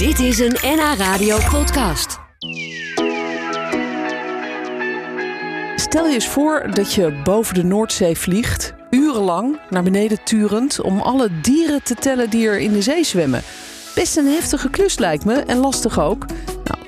Dit 0.00 0.18
is 0.18 0.38
een 0.38 0.56
NH 0.62 0.94
Radio 0.96 1.38
podcast. 1.50 2.18
Stel 5.76 6.06
je 6.06 6.14
eens 6.14 6.28
voor 6.28 6.70
dat 6.74 6.92
je 6.92 7.20
boven 7.24 7.54
de 7.54 7.64
Noordzee 7.64 8.16
vliegt, 8.16 8.74
urenlang 8.90 9.60
naar 9.70 9.82
beneden 9.82 10.24
turend, 10.24 10.80
om 10.80 11.00
alle 11.00 11.40
dieren 11.40 11.82
te 11.82 11.94
tellen 11.94 12.30
die 12.30 12.48
er 12.48 12.58
in 12.58 12.72
de 12.72 12.82
zee 12.82 13.04
zwemmen. 13.04 13.42
Best 13.94 14.16
een 14.16 14.26
heftige 14.26 14.70
klus 14.70 14.98
lijkt 14.98 15.24
me 15.24 15.34
en 15.34 15.56
lastig 15.56 16.00
ook. 16.00 16.24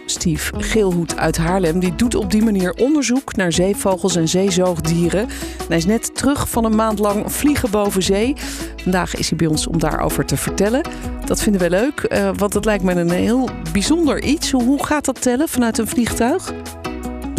Steve 0.06 0.52
Geelhoed 0.56 1.16
uit 1.16 1.36
Haarlem 1.36 1.78
die 1.78 1.94
doet 1.94 2.14
op 2.14 2.30
die 2.30 2.42
manier 2.42 2.72
onderzoek 2.72 3.36
naar 3.36 3.52
zeevogels 3.52 4.16
en 4.16 4.28
zeezoogdieren. 4.28 5.20
En 5.58 5.66
hij 5.68 5.76
is 5.76 5.86
net 5.86 6.14
terug 6.14 6.48
van 6.48 6.64
een 6.64 6.74
maand 6.74 6.98
lang 6.98 7.32
vliegen 7.32 7.70
boven 7.70 8.02
zee. 8.02 8.34
Vandaag 8.76 9.14
is 9.14 9.28
hij 9.28 9.38
bij 9.38 9.46
ons 9.46 9.66
om 9.66 9.78
daarover 9.78 10.24
te 10.24 10.36
vertellen. 10.36 10.82
Dat 11.24 11.42
vinden 11.42 11.60
wij 11.60 11.70
leuk, 11.70 12.00
eh, 12.00 12.30
want 12.36 12.54
het 12.54 12.64
lijkt 12.64 12.84
me 12.84 12.94
een 12.94 13.10
heel 13.10 13.48
bijzonder 13.72 14.22
iets. 14.22 14.50
Hoe 14.50 14.84
gaat 14.84 15.04
dat 15.04 15.22
tellen 15.22 15.48
vanuit 15.48 15.78
een 15.78 15.88
vliegtuig? 15.88 16.52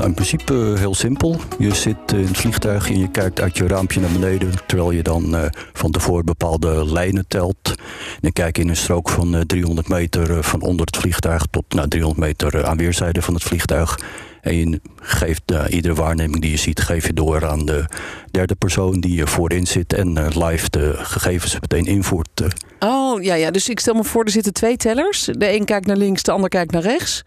In 0.04 0.14
principe 0.14 0.54
uh, 0.54 0.80
heel 0.80 0.96
simpel. 0.96 1.40
Je 1.60 1.76
zit 1.76 2.12
in 2.12 2.26
het 2.26 2.38
vliegtuig 2.38 2.90
en 2.90 3.00
je 3.00 3.12
kijkt 3.12 3.42
uit 3.42 3.58
je 3.58 3.68
raampje 3.68 4.00
naar 4.00 4.12
beneden. 4.12 4.52
Terwijl 4.66 4.92
je 4.92 5.04
dan 5.04 5.36
uh, 5.36 5.46
van 5.74 5.92
tevoren 5.92 6.26
bepaalde 6.26 6.92
lijnen 6.92 7.28
telt. 7.28 7.74
Dan 8.22 8.32
kijk 8.32 8.56
je 8.56 8.62
in 8.62 8.70
een 8.70 8.76
strook 8.76 9.10
van 9.10 9.36
uh, 9.36 9.42
300 9.42 9.88
meter 9.88 10.44
van 10.44 10.62
onder 10.62 10.86
het 10.86 10.98
vliegtuig 10.98 11.46
tot 11.52 11.74
nou, 11.74 11.88
300 11.88 12.28
meter 12.28 12.66
aan 12.66 12.78
weerszijden 12.78 13.24
van 13.24 13.34
het 13.34 13.44
vliegtuig. 13.44 14.00
En 14.42 14.56
je 14.56 14.82
geeft 14.96 15.54
iedere 15.70 15.94
waarneming 15.94 16.42
die 16.42 16.52
je 16.52 16.58
ziet, 16.58 16.82
geef 16.82 17.08
je 17.08 17.14
door 17.14 17.48
aan 17.48 17.66
de 17.66 17.86
derde 18.32 18.56
persoon 18.56 19.00
die 19.00 19.16
je 19.16 19.28
voorin 19.28 19.68
zit 19.68 19.94
en 19.94 20.28
live 20.28 20.70
de 20.70 20.94
gegevens 20.98 21.60
meteen 21.60 21.86
invoert. 21.86 22.42
Oh 22.80 23.24
ja, 23.24 23.34
ja, 23.34 23.52
dus 23.52 23.70
ik 23.70 23.80
stel 23.80 23.94
me 23.94 24.04
voor, 24.04 24.24
er 24.24 24.32
zitten 24.32 24.54
twee 24.54 24.78
tellers. 24.78 25.30
De 25.32 25.56
een 25.56 25.66
kijkt 25.66 25.86
naar 25.86 25.98
links, 25.98 26.24
de 26.24 26.32
ander 26.32 26.50
kijkt 26.50 26.72
naar 26.72 26.82
rechts 26.82 27.24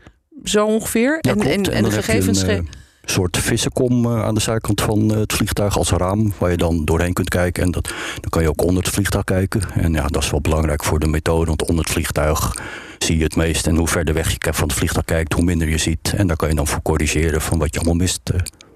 zo 0.48 0.66
ongeveer. 0.66 1.18
Ja, 1.20 1.30
en, 1.30 1.40
en, 1.40 1.50
en, 1.50 1.72
en 1.72 1.82
de 1.82 1.90
gegevens. 1.90 2.38
heb 2.38 2.50
je 2.50 2.56
een 2.56 2.62
uh, 2.64 2.70
soort 3.04 3.36
vissenkom 3.36 4.06
uh, 4.06 4.24
aan 4.24 4.34
de 4.34 4.40
zijkant 4.40 4.80
van 4.80 5.10
uh, 5.10 5.16
het 5.16 5.32
vliegtuig 5.32 5.78
als 5.78 5.90
raam, 5.90 6.32
waar 6.38 6.50
je 6.50 6.56
dan 6.56 6.84
doorheen 6.84 7.12
kunt 7.12 7.28
kijken. 7.28 7.62
En 7.62 7.70
dat, 7.70 7.84
dan 8.20 8.30
kan 8.30 8.42
je 8.42 8.48
ook 8.48 8.62
onder 8.62 8.82
het 8.82 8.92
vliegtuig 8.92 9.24
kijken. 9.24 9.62
En 9.74 9.92
ja, 9.92 10.06
dat 10.06 10.22
is 10.22 10.30
wel 10.30 10.40
belangrijk 10.40 10.84
voor 10.84 10.98
de 10.98 11.06
methode, 11.06 11.46
want 11.46 11.62
onder 11.62 11.84
het 11.84 11.92
vliegtuig 11.92 12.56
zie 12.98 13.16
je 13.16 13.24
het 13.24 13.36
meest. 13.36 13.66
En 13.66 13.76
hoe 13.76 13.88
verder 13.88 14.14
weg 14.14 14.30
je 14.30 14.52
van 14.52 14.68
het 14.68 14.76
vliegtuig 14.76 15.04
kijkt, 15.04 15.32
hoe 15.32 15.44
minder 15.44 15.68
je 15.68 15.78
ziet. 15.78 16.12
En 16.16 16.26
daar 16.26 16.36
kan 16.36 16.48
je 16.48 16.54
dan 16.54 16.66
voor 16.66 16.82
corrigeren 16.82 17.40
van 17.40 17.58
wat 17.58 17.74
je 17.74 17.78
allemaal 17.78 17.96
mist. 17.96 18.20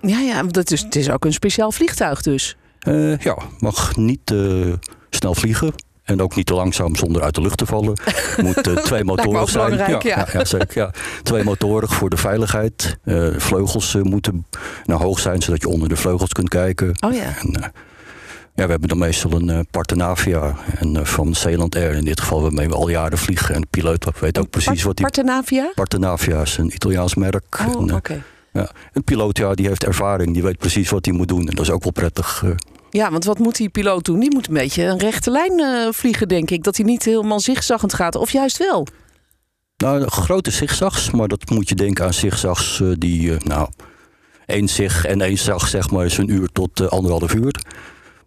Ja, 0.01 0.21
ja, 0.21 0.43
dat 0.43 0.71
is, 0.71 0.81
het 0.81 0.97
is 0.97 1.11
ook 1.11 1.25
een 1.25 1.33
speciaal 1.33 1.73
vliegtuig 1.73 2.23
dus. 2.23 2.57
ja, 3.19 3.39
mag 3.59 3.97
niet 3.97 4.35
snel 5.11 5.35
vliegen. 5.35 5.73
En 6.11 6.23
ook 6.23 6.37
niet 6.37 6.47
te 6.47 6.55
langzaam 6.55 6.97
zonder 6.97 7.23
uit 7.23 7.35
de 7.35 7.41
lucht 7.41 7.59
te 7.59 7.67
vallen. 7.67 8.01
Moet 8.43 8.69
uh, 8.69 8.77
twee 8.77 9.05
motoren 9.05 9.49
zijn. 9.49 9.77
Ja, 9.77 9.89
ja. 9.89 9.99
Ja, 10.03 10.27
ja, 10.33 10.45
zeker. 10.45 10.95
Twee 11.23 11.45
motoren 11.45 11.89
voor 11.89 12.11
de 12.11 12.17
veiligheid. 12.17 12.99
Uh, 13.05 13.29
vleugels 13.37 13.95
uh, 13.95 14.03
moeten 14.03 14.47
nou, 14.85 15.03
hoog 15.03 15.19
zijn, 15.19 15.43
zodat 15.43 15.61
je 15.61 15.69
onder 15.69 15.89
de 15.89 15.97
vleugels 15.97 16.33
kunt 16.33 16.49
kijken. 16.49 16.97
Oh 17.01 17.13
ja. 17.13 17.39
En, 17.39 17.73
ja, 18.55 18.65
we 18.65 18.71
hebben 18.71 18.89
dan 18.89 18.99
meestal 18.99 19.33
een 19.33 19.67
Partenavia 19.71 20.55
en 20.79 21.07
van 21.07 21.35
Zeeland 21.35 21.77
Air 21.77 21.95
in 21.95 22.05
dit 22.05 22.21
geval, 22.21 22.43
waarmee 22.43 22.69
we 22.69 22.75
al 22.75 22.89
jaren 22.89 23.19
vliegen. 23.19 23.55
En 23.55 23.61
de 23.61 23.67
piloot 23.71 24.07
weet 24.21 24.39
ook 24.39 24.51
precies 24.51 24.69
Part, 24.69 24.83
wat 24.83 24.97
die. 24.97 25.05
Partenavia? 25.05 25.73
Partenavia 25.75 26.41
is 26.41 26.57
een 26.57 26.75
Italiaans 26.75 27.15
merk. 27.15 27.65
Oh, 27.67 27.83
oké. 27.83 27.95
Okay. 27.95 28.23
Ja, 28.53 28.71
een 28.93 29.05
piloot 29.05 29.37
ja, 29.37 29.55
die 29.55 29.67
heeft 29.67 29.85
ervaring, 29.85 30.33
die 30.33 30.43
weet 30.43 30.59
precies 30.59 30.91
wat 30.91 31.05
hij 31.05 31.15
moet 31.15 31.29
doen. 31.29 31.49
En 31.49 31.55
dat 31.55 31.65
is 31.65 31.71
ook 31.71 31.83
wel 31.83 31.93
prettig. 31.93 32.45
Ja, 32.91 33.11
want 33.11 33.25
wat 33.25 33.39
moet 33.39 33.57
die 33.57 33.69
piloot 33.69 34.05
doen? 34.05 34.21
Die 34.21 34.35
moet 34.35 34.49
een 34.49 34.55
beetje 34.55 34.85
een 34.85 34.99
rechte 34.99 35.31
lijn 35.31 35.61
uh, 35.61 35.93
vliegen, 35.93 36.29
denk 36.29 36.51
ik. 36.51 36.65
Dat 36.65 36.77
hij 36.77 36.87
niet 36.87 37.05
helemaal 37.05 37.41
zigzaggend 37.41 37.95
gaat, 37.95 38.15
of 38.15 38.31
juist 38.31 38.57
wel? 38.57 38.87
Nou, 39.77 40.09
grote 40.09 40.51
zigzags, 40.51 41.11
maar 41.11 41.29
dat 41.29 41.51
moet 41.51 41.69
je 41.69 41.75
denken 41.75 42.05
aan 42.05 42.15
zigzags 42.15 42.79
uh, 42.79 42.95
die, 42.99 43.31
uh, 43.31 43.39
nou, 43.39 43.69
één 44.47 44.69
zig 44.69 45.05
en 45.05 45.21
één 45.21 45.39
zag, 45.39 45.69
zeg 45.69 45.91
maar, 45.91 46.05
is 46.05 46.19
een 46.19 46.31
uur 46.31 46.49
tot 46.53 46.91
anderhalf 46.91 47.35
uur. 47.35 47.61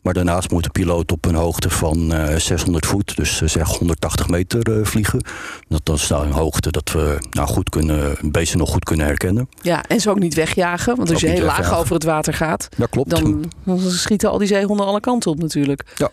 Maar 0.04 0.14
daarnaast 0.14 0.52
moet 0.52 0.64
de 0.64 0.70
piloot 0.70 1.12
op 1.12 1.26
een 1.26 1.36
hoogte 1.36 1.70
van 1.70 2.14
600 2.38 2.86
voet, 2.86 3.16
dus 3.16 3.42
zeg 3.42 3.68
180 3.68 4.28
meter 4.28 4.86
vliegen. 4.88 5.22
Dat 5.68 5.96
is 5.96 6.08
nou 6.08 6.26
een 6.26 6.32
hoogte 6.32 6.72
dat 6.72 6.92
we 6.92 7.18
nou, 7.32 7.48
goed 7.48 7.70
kunnen, 7.70 8.16
een 8.22 8.32
beetje 8.32 8.58
nog 8.58 8.70
goed 8.70 8.84
kunnen 8.84 9.06
herkennen. 9.06 9.50
Ja, 9.62 9.84
en 9.84 10.00
ze 10.00 10.10
ook 10.10 10.20
niet 10.20 10.34
wegjagen, 10.34 10.96
want 10.96 11.10
als 11.10 11.24
Ook 11.24 11.30
je 11.30 11.36
heel 11.36 11.46
laag 11.46 11.78
over 11.78 11.94
het 11.94 12.04
water 12.04 12.34
gaat, 12.34 12.70
klopt. 12.90 13.10
dan, 13.10 13.52
dan 13.64 13.80
schieten 13.80 14.30
al 14.30 14.38
die 14.38 14.48
zeehonden 14.48 14.86
alle 14.86 15.00
kanten 15.00 15.32
op 15.32 15.40
natuurlijk. 15.40 15.94
Ja. 15.96 16.10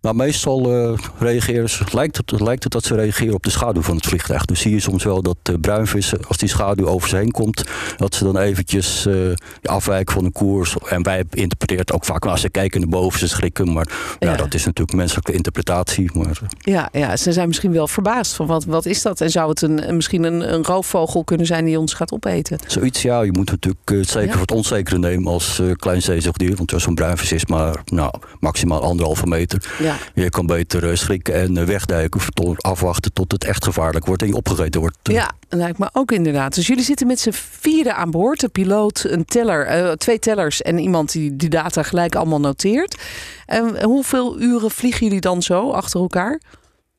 Nou, 0.00 0.16
meestal 0.16 0.90
uh, 0.90 0.98
reageren 1.18 1.70
ze, 1.70 1.84
lijkt 1.92 2.16
het, 2.16 2.40
lijkt 2.40 2.62
het 2.62 2.72
dat 2.72 2.84
ze 2.84 2.94
reageren 2.94 3.34
op 3.34 3.42
de 3.42 3.50
schaduw 3.50 3.82
van 3.82 3.96
het 3.96 4.06
vliegtuig. 4.06 4.44
Dus 4.44 4.60
zie 4.60 4.72
je 4.72 4.80
soms 4.80 5.04
wel 5.04 5.22
dat 5.22 5.36
uh, 5.50 5.56
bruinvissen, 5.60 6.18
als 6.28 6.36
die 6.36 6.48
schaduw 6.48 6.86
over 6.86 7.08
ze 7.08 7.16
heen 7.16 7.30
komt, 7.30 7.64
dat 7.96 8.14
ze 8.14 8.24
dan 8.24 8.38
eventjes 8.38 9.06
uh, 9.06 9.32
afwijken 9.62 10.14
van 10.14 10.24
de 10.24 10.30
koers. 10.30 10.76
En 10.88 11.02
wij 11.02 11.24
interpreteren 11.30 11.94
ook 11.94 12.04
vaak, 12.04 12.26
als 12.26 12.40
ze 12.40 12.50
kijken 12.50 12.80
naar 12.80 12.88
boven, 12.88 13.18
ze 13.18 13.28
schrikken. 13.28 13.72
Maar 13.72 13.88
ja. 14.18 14.30
ja 14.30 14.36
dat 14.36 14.54
is 14.54 14.64
natuurlijk 14.64 14.96
menselijke 14.96 15.32
interpretatie. 15.32 16.10
Maar, 16.14 16.40
ja, 16.58 16.88
ja, 16.92 17.16
ze 17.16 17.32
zijn 17.32 17.48
misschien 17.48 17.72
wel 17.72 17.88
verbaasd 17.88 18.34
van 18.34 18.46
wat, 18.46 18.64
wat 18.64 18.86
is 18.86 19.02
dat? 19.02 19.20
En 19.20 19.30
zou 19.30 19.50
het 19.50 19.62
een, 19.62 19.96
misschien 19.96 20.24
een, 20.24 20.54
een 20.54 20.64
roofvogel 20.64 21.24
kunnen 21.24 21.46
zijn 21.46 21.64
die 21.64 21.78
ons 21.78 21.94
gaat 21.94 22.12
opeten? 22.12 22.58
Zoiets, 22.66 23.02
ja. 23.02 23.22
Je 23.22 23.32
moet 23.32 23.50
natuurlijk 23.50 23.88
het 23.88 24.08
zeker 24.08 24.26
ja. 24.26 24.32
voor 24.32 24.40
het 24.40 24.52
onzekere 24.52 24.98
nemen 24.98 25.32
als 25.32 25.62
klein 25.76 26.02
zeezoogdier. 26.02 26.56
Want 26.56 26.72
zo'n 26.76 26.94
bruinvis 26.94 27.32
is 27.32 27.46
maar 27.46 27.82
nou, 27.84 28.12
maximaal 28.38 28.82
anderhalve 28.82 29.26
meter. 29.26 29.64
Ja. 29.78 29.89
Je 30.14 30.28
kan 30.28 30.46
beter 30.46 30.98
schrikken 30.98 31.34
en 31.34 31.66
wegduiken, 31.66 32.20
afwachten 32.56 33.12
tot 33.12 33.32
het 33.32 33.44
echt 33.44 33.64
gevaarlijk 33.64 34.06
wordt 34.06 34.22
en 34.22 34.28
je 34.28 34.34
opgegeten 34.34 34.80
wordt. 34.80 34.98
Ja, 35.02 35.30
lijkt 35.48 35.78
me 35.78 35.90
ook 35.92 36.12
inderdaad. 36.12 36.54
Dus 36.54 36.66
jullie 36.66 36.84
zitten 36.84 37.06
met 37.06 37.20
z'n 37.20 37.32
vieren 37.32 37.96
aan 37.96 38.10
boord. 38.10 38.40
De 38.40 38.48
piloot, 38.48 39.04
een 39.04 39.24
teller, 39.24 39.82
uh, 39.82 39.92
twee 39.92 40.18
tellers 40.18 40.62
en 40.62 40.78
iemand 40.78 41.12
die 41.12 41.36
die 41.36 41.48
data 41.48 41.82
gelijk 41.82 42.14
allemaal 42.14 42.40
noteert. 42.40 43.00
En 43.46 43.82
hoeveel 43.82 44.40
uren 44.40 44.70
vliegen 44.70 45.06
jullie 45.06 45.20
dan 45.20 45.42
zo 45.42 45.70
achter 45.70 46.00
elkaar? 46.00 46.40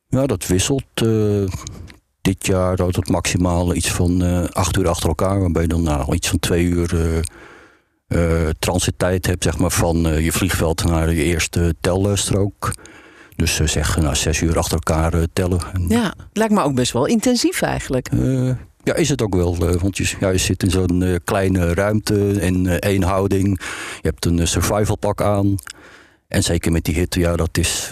Ja, 0.07 0.25
dat 0.25 0.47
wisselt. 0.47 0.83
Uh, 1.03 1.47
dit 2.21 2.45
jaar 2.45 2.77
het 2.77 3.09
maximaal 3.09 3.75
iets 3.75 3.91
van 3.91 4.23
uh, 4.23 4.43
acht 4.43 4.77
uur 4.77 4.87
achter 4.87 5.09
elkaar, 5.09 5.39
waarbij 5.39 5.61
je 5.61 5.67
dan 5.67 5.83
nou, 5.83 6.15
iets 6.15 6.29
van 6.29 6.39
twee 6.39 6.63
uur 6.63 7.21
transittijd 8.59 9.25
hebt, 9.25 9.43
zeg 9.43 9.57
maar, 9.57 9.71
van 9.71 10.07
uh, 10.07 10.23
je 10.23 10.31
vliegveld 10.31 10.83
naar 10.83 11.13
je 11.13 11.23
eerste 11.23 11.75
telstrook. 11.81 12.73
Dus 13.35 13.55
zeg, 13.55 13.97
nou, 13.97 14.15
zes 14.15 14.41
uur 14.41 14.57
achter 14.57 14.73
elkaar 14.73 15.13
tellen. 15.33 15.59
Ja, 15.87 16.13
lijkt 16.33 16.53
me 16.53 16.61
ook 16.61 16.75
best 16.75 16.91
wel 16.91 17.05
intensief 17.05 17.61
eigenlijk. 17.61 18.09
ja, 18.83 18.93
is 18.93 19.09
het 19.09 19.21
ook 19.21 19.35
wel. 19.35 19.57
want 19.57 19.97
je, 19.97 20.13
ja, 20.19 20.29
je 20.29 20.37
zit 20.37 20.63
in 20.63 20.69
zo'n 20.69 21.19
kleine 21.23 21.73
ruimte 21.73 22.41
in 22.41 22.79
één 22.79 23.03
houding. 23.03 23.61
Je 24.01 24.07
hebt 24.07 24.25
een 24.25 24.47
survival 24.47 24.95
pak 24.97 25.21
aan. 25.21 25.55
En 26.27 26.43
zeker 26.43 26.71
met 26.71 26.83
die 26.83 26.95
hitte, 26.95 27.19
ja, 27.19 27.35
dat 27.35 27.57
is 27.57 27.87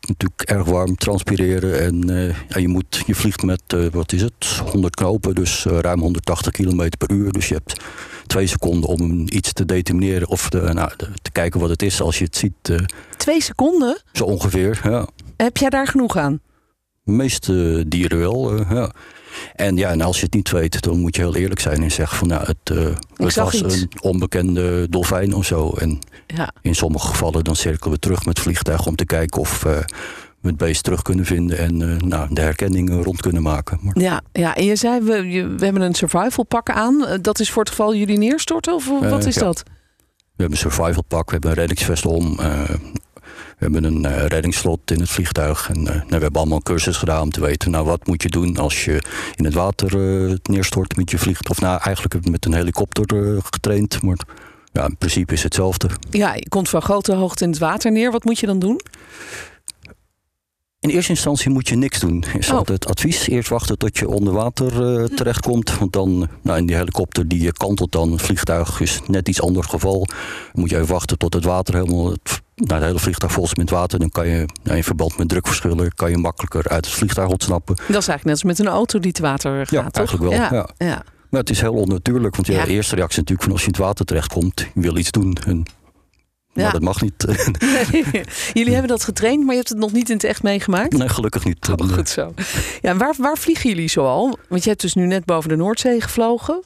natuurlijk 0.00 0.42
erg 0.42 0.64
warm, 0.64 0.96
transpireren. 0.96 1.80
En 1.80 2.06
ja, 2.48 2.58
je, 2.60 2.68
moet, 2.68 3.02
je 3.06 3.14
vliegt 3.14 3.42
met, 3.42 3.62
wat 3.92 4.12
is 4.12 4.22
het, 4.22 4.46
100 4.70 4.94
knopen, 4.94 5.34
dus 5.34 5.64
ruim 5.64 6.00
180 6.00 6.52
km 6.52 6.88
per 6.98 7.10
uur. 7.10 7.32
Dus 7.32 7.48
je 7.48 7.54
hebt 7.54 7.80
twee 8.26 8.46
seconden 8.46 8.88
om 8.88 9.24
iets 9.28 9.52
te 9.52 9.64
determineren 9.64 10.28
of 10.28 10.48
de, 10.48 10.60
nou, 10.72 10.90
te 11.22 11.30
kijken 11.32 11.60
wat 11.60 11.70
het 11.70 11.82
is 11.82 12.00
als 12.00 12.18
je 12.18 12.24
het 12.24 12.36
ziet. 12.36 12.68
Uh, 12.70 12.78
twee 13.16 13.42
seconden? 13.42 14.02
Zo 14.12 14.24
ongeveer, 14.24 14.80
ja. 14.84 15.06
Heb 15.36 15.56
jij 15.56 15.70
daar 15.70 15.86
genoeg 15.86 16.16
aan? 16.16 16.40
De 17.02 17.12
meeste 17.12 17.84
dieren 17.88 18.18
wel, 18.18 18.58
uh, 18.58 18.70
ja. 18.70 18.90
En 19.54 19.76
ja, 19.76 19.90
en 19.90 20.00
als 20.00 20.18
je 20.18 20.24
het 20.24 20.34
niet 20.34 20.50
weet, 20.50 20.80
dan 20.80 20.98
moet 20.98 21.16
je 21.16 21.22
heel 21.22 21.36
eerlijk 21.36 21.60
zijn 21.60 21.82
en 21.82 21.90
zeggen 21.90 22.18
van 22.18 22.28
nou, 22.28 22.44
het, 22.46 22.70
uh, 22.72 22.84
het 23.16 23.34
was 23.34 23.54
iets. 23.54 23.80
een 23.80 23.90
onbekende 24.00 24.88
dolfijn 24.88 25.34
of 25.34 25.46
zo. 25.46 25.70
En 25.70 25.98
ja. 26.26 26.52
in 26.62 26.74
sommige 26.74 27.06
gevallen 27.06 27.44
dan 27.44 27.56
cirkelen 27.56 27.92
we 27.92 27.98
terug 27.98 28.18
met 28.24 28.36
het 28.36 28.44
vliegtuig 28.44 28.86
om 28.86 28.96
te 28.96 29.06
kijken 29.06 29.40
of 29.40 29.64
het 30.46 30.56
beest 30.56 30.82
terug 30.82 31.02
kunnen 31.02 31.24
vinden 31.24 31.58
en 31.58 31.80
uh, 31.80 31.96
nou, 31.96 32.34
de 32.34 32.40
herkenning 32.40 33.04
rond 33.04 33.20
kunnen 33.20 33.42
maken. 33.42 33.78
Maar... 33.82 34.00
Ja, 34.00 34.20
ja, 34.32 34.54
en 34.54 34.64
je 34.64 34.76
zei, 34.76 35.00
we, 35.00 35.22
we 35.56 35.64
hebben 35.64 35.82
een 35.82 35.94
survival 35.94 36.44
pak 36.44 36.70
aan. 36.70 37.18
Dat 37.20 37.40
is 37.40 37.50
voor 37.50 37.62
het 37.62 37.70
geval 37.70 37.94
jullie 37.94 38.18
neerstorten 38.18 38.74
of 38.74 38.88
wat 39.00 39.26
is 39.26 39.34
ja. 39.34 39.40
dat? 39.40 39.62
We 39.64 40.42
hebben 40.42 40.58
een 40.58 40.70
survival 40.70 41.02
pak, 41.02 41.26
we 41.26 41.32
hebben 41.32 41.50
een 41.50 41.56
reddingsvest 41.56 42.06
om. 42.06 42.36
We 43.58 43.64
hebben 43.64 43.84
een 43.84 44.04
uh, 44.04 44.26
reddingsslot 44.26 44.90
in 44.90 45.00
het 45.00 45.10
vliegtuig. 45.10 45.68
En 45.68 45.80
uh, 45.80 45.84
nou, 45.84 46.06
we 46.08 46.16
hebben 46.16 46.40
allemaal 46.40 46.56
een 46.56 46.62
cursus 46.62 46.96
gedaan 46.96 47.22
om 47.22 47.30
te 47.30 47.40
weten... 47.40 47.70
nou, 47.70 47.86
wat 47.86 48.06
moet 48.06 48.22
je 48.22 48.28
doen 48.28 48.56
als 48.56 48.84
je 48.84 49.02
in 49.34 49.44
het 49.44 49.54
water 49.54 49.96
uh, 49.96 50.34
neerstort 50.42 50.96
met 50.96 51.10
je 51.10 51.18
vliegtuig. 51.18 51.50
Of 51.50 51.60
nou, 51.60 51.80
eigenlijk 51.82 52.28
met 52.28 52.44
een 52.44 52.54
helikopter 52.54 53.42
getraind. 53.42 54.02
Maar 54.02 54.18
ja, 54.72 54.84
in 54.84 54.96
principe 54.96 55.32
is 55.32 55.42
het 55.42 55.52
hetzelfde. 55.52 55.90
Ja, 56.10 56.34
je 56.34 56.48
komt 56.48 56.68
van 56.68 56.82
grote 56.82 57.14
hoogte 57.14 57.44
in 57.44 57.50
het 57.50 57.58
water 57.58 57.92
neer. 57.92 58.10
Wat 58.10 58.24
moet 58.24 58.38
je 58.38 58.46
dan 58.46 58.58
doen? 58.58 58.80
In 60.86 60.92
eerste 60.92 61.10
instantie 61.10 61.50
moet 61.50 61.68
je 61.68 61.76
niks 61.76 62.00
doen. 62.00 62.24
Is 62.38 62.50
Oh. 62.50 62.56
altijd 62.56 62.86
advies. 62.86 63.28
Eerst 63.28 63.48
wachten 63.48 63.78
tot 63.78 63.98
je 63.98 64.08
onder 64.08 64.32
water 64.32 64.96
eh, 64.98 65.04
terechtkomt. 65.04 65.78
Want 65.78 65.92
dan, 65.92 66.28
nou, 66.42 66.58
in 66.58 66.66
die 66.66 66.76
helikopter 66.76 67.28
die 67.28 67.52
kantelt 67.52 67.92
dan. 67.92 68.12
Het 68.12 68.22
vliegtuig 68.22 68.80
is 68.80 69.00
net 69.06 69.28
iets 69.28 69.40
ander 69.42 69.64
geval. 69.64 69.98
Dan 70.06 70.16
moet 70.54 70.70
je 70.70 70.76
even 70.76 70.88
wachten 70.88 71.18
tot 71.18 71.34
het 71.34 71.44
water 71.44 71.74
helemaal... 71.74 72.10
Het, 72.10 72.42
nou, 72.54 72.74
het 72.74 72.84
hele 72.84 72.98
vliegtuig 72.98 73.32
vol 73.32 73.44
is 73.44 73.54
met 73.54 73.70
water. 73.70 73.98
Dan 73.98 74.10
kan 74.10 74.28
je 74.28 74.46
nou, 74.62 74.76
in 74.76 74.84
verband 74.84 75.18
met 75.18 75.28
drukverschillen... 75.28 75.94
kan 75.94 76.10
je 76.10 76.16
makkelijker 76.16 76.68
uit 76.68 76.84
het 76.84 76.94
vliegtuig 76.94 77.28
ontsnappen. 77.28 77.74
Dat 77.76 77.86
is 77.86 77.92
eigenlijk 78.08 78.24
net 78.24 78.32
als 78.32 78.42
met 78.42 78.58
een 78.58 78.72
auto 78.72 78.98
die 78.98 79.12
te 79.12 79.22
water 79.22 79.56
gaat, 79.56 79.70
Ja, 79.70 79.82
toch? 79.90 79.92
eigenlijk 79.96 80.30
wel, 80.30 80.40
Ja, 80.40 80.48
ja. 80.78 80.86
ja. 80.86 81.02
Maar 81.30 81.40
het 81.40 81.50
is 81.50 81.60
heel 81.60 81.74
onnatuurlijk. 81.74 82.34
Want 82.34 82.46
Ja. 82.46 82.64
de 82.64 82.70
eerste 82.70 82.94
reactie 82.94 83.22
is 83.22 83.28
natuurlijk 83.28 83.42
van 83.42 83.52
als 83.52 83.60
je 83.60 83.66
in 83.66 83.72
het 83.72 83.82
water 83.82 84.04
terechtkomt... 84.04 84.60
je 84.74 84.80
wil 84.80 84.96
iets 84.96 85.10
doen. 85.10 85.36
En, 85.46 85.62
Ja. 86.56 86.62
Maar 86.62 86.72
dat 86.72 86.82
mag 86.82 87.00
niet. 87.00 87.24
Jullie 88.58 88.72
hebben 88.72 88.88
dat 88.88 89.04
getraind, 89.04 89.40
maar 89.40 89.50
je 89.50 89.56
hebt 89.56 89.68
het 89.68 89.78
nog 89.78 89.92
niet 89.92 90.08
in 90.08 90.14
het 90.14 90.24
echt 90.24 90.42
meegemaakt? 90.42 90.96
nee, 90.96 91.08
gelukkig 91.08 91.44
niet. 91.44 91.68
Oh, 91.68 91.88
goed 91.92 92.08
zo. 92.08 92.34
Ja, 92.80 92.96
waar, 92.96 93.14
waar 93.18 93.38
vliegen 93.38 93.70
jullie 93.70 93.88
zoal? 93.88 94.38
Want 94.48 94.62
je 94.62 94.68
hebt 94.68 94.82
dus 94.82 94.94
nu 94.94 95.06
net 95.06 95.24
boven 95.24 95.48
de 95.48 95.56
Noordzee 95.56 96.00
gevlogen. 96.00 96.62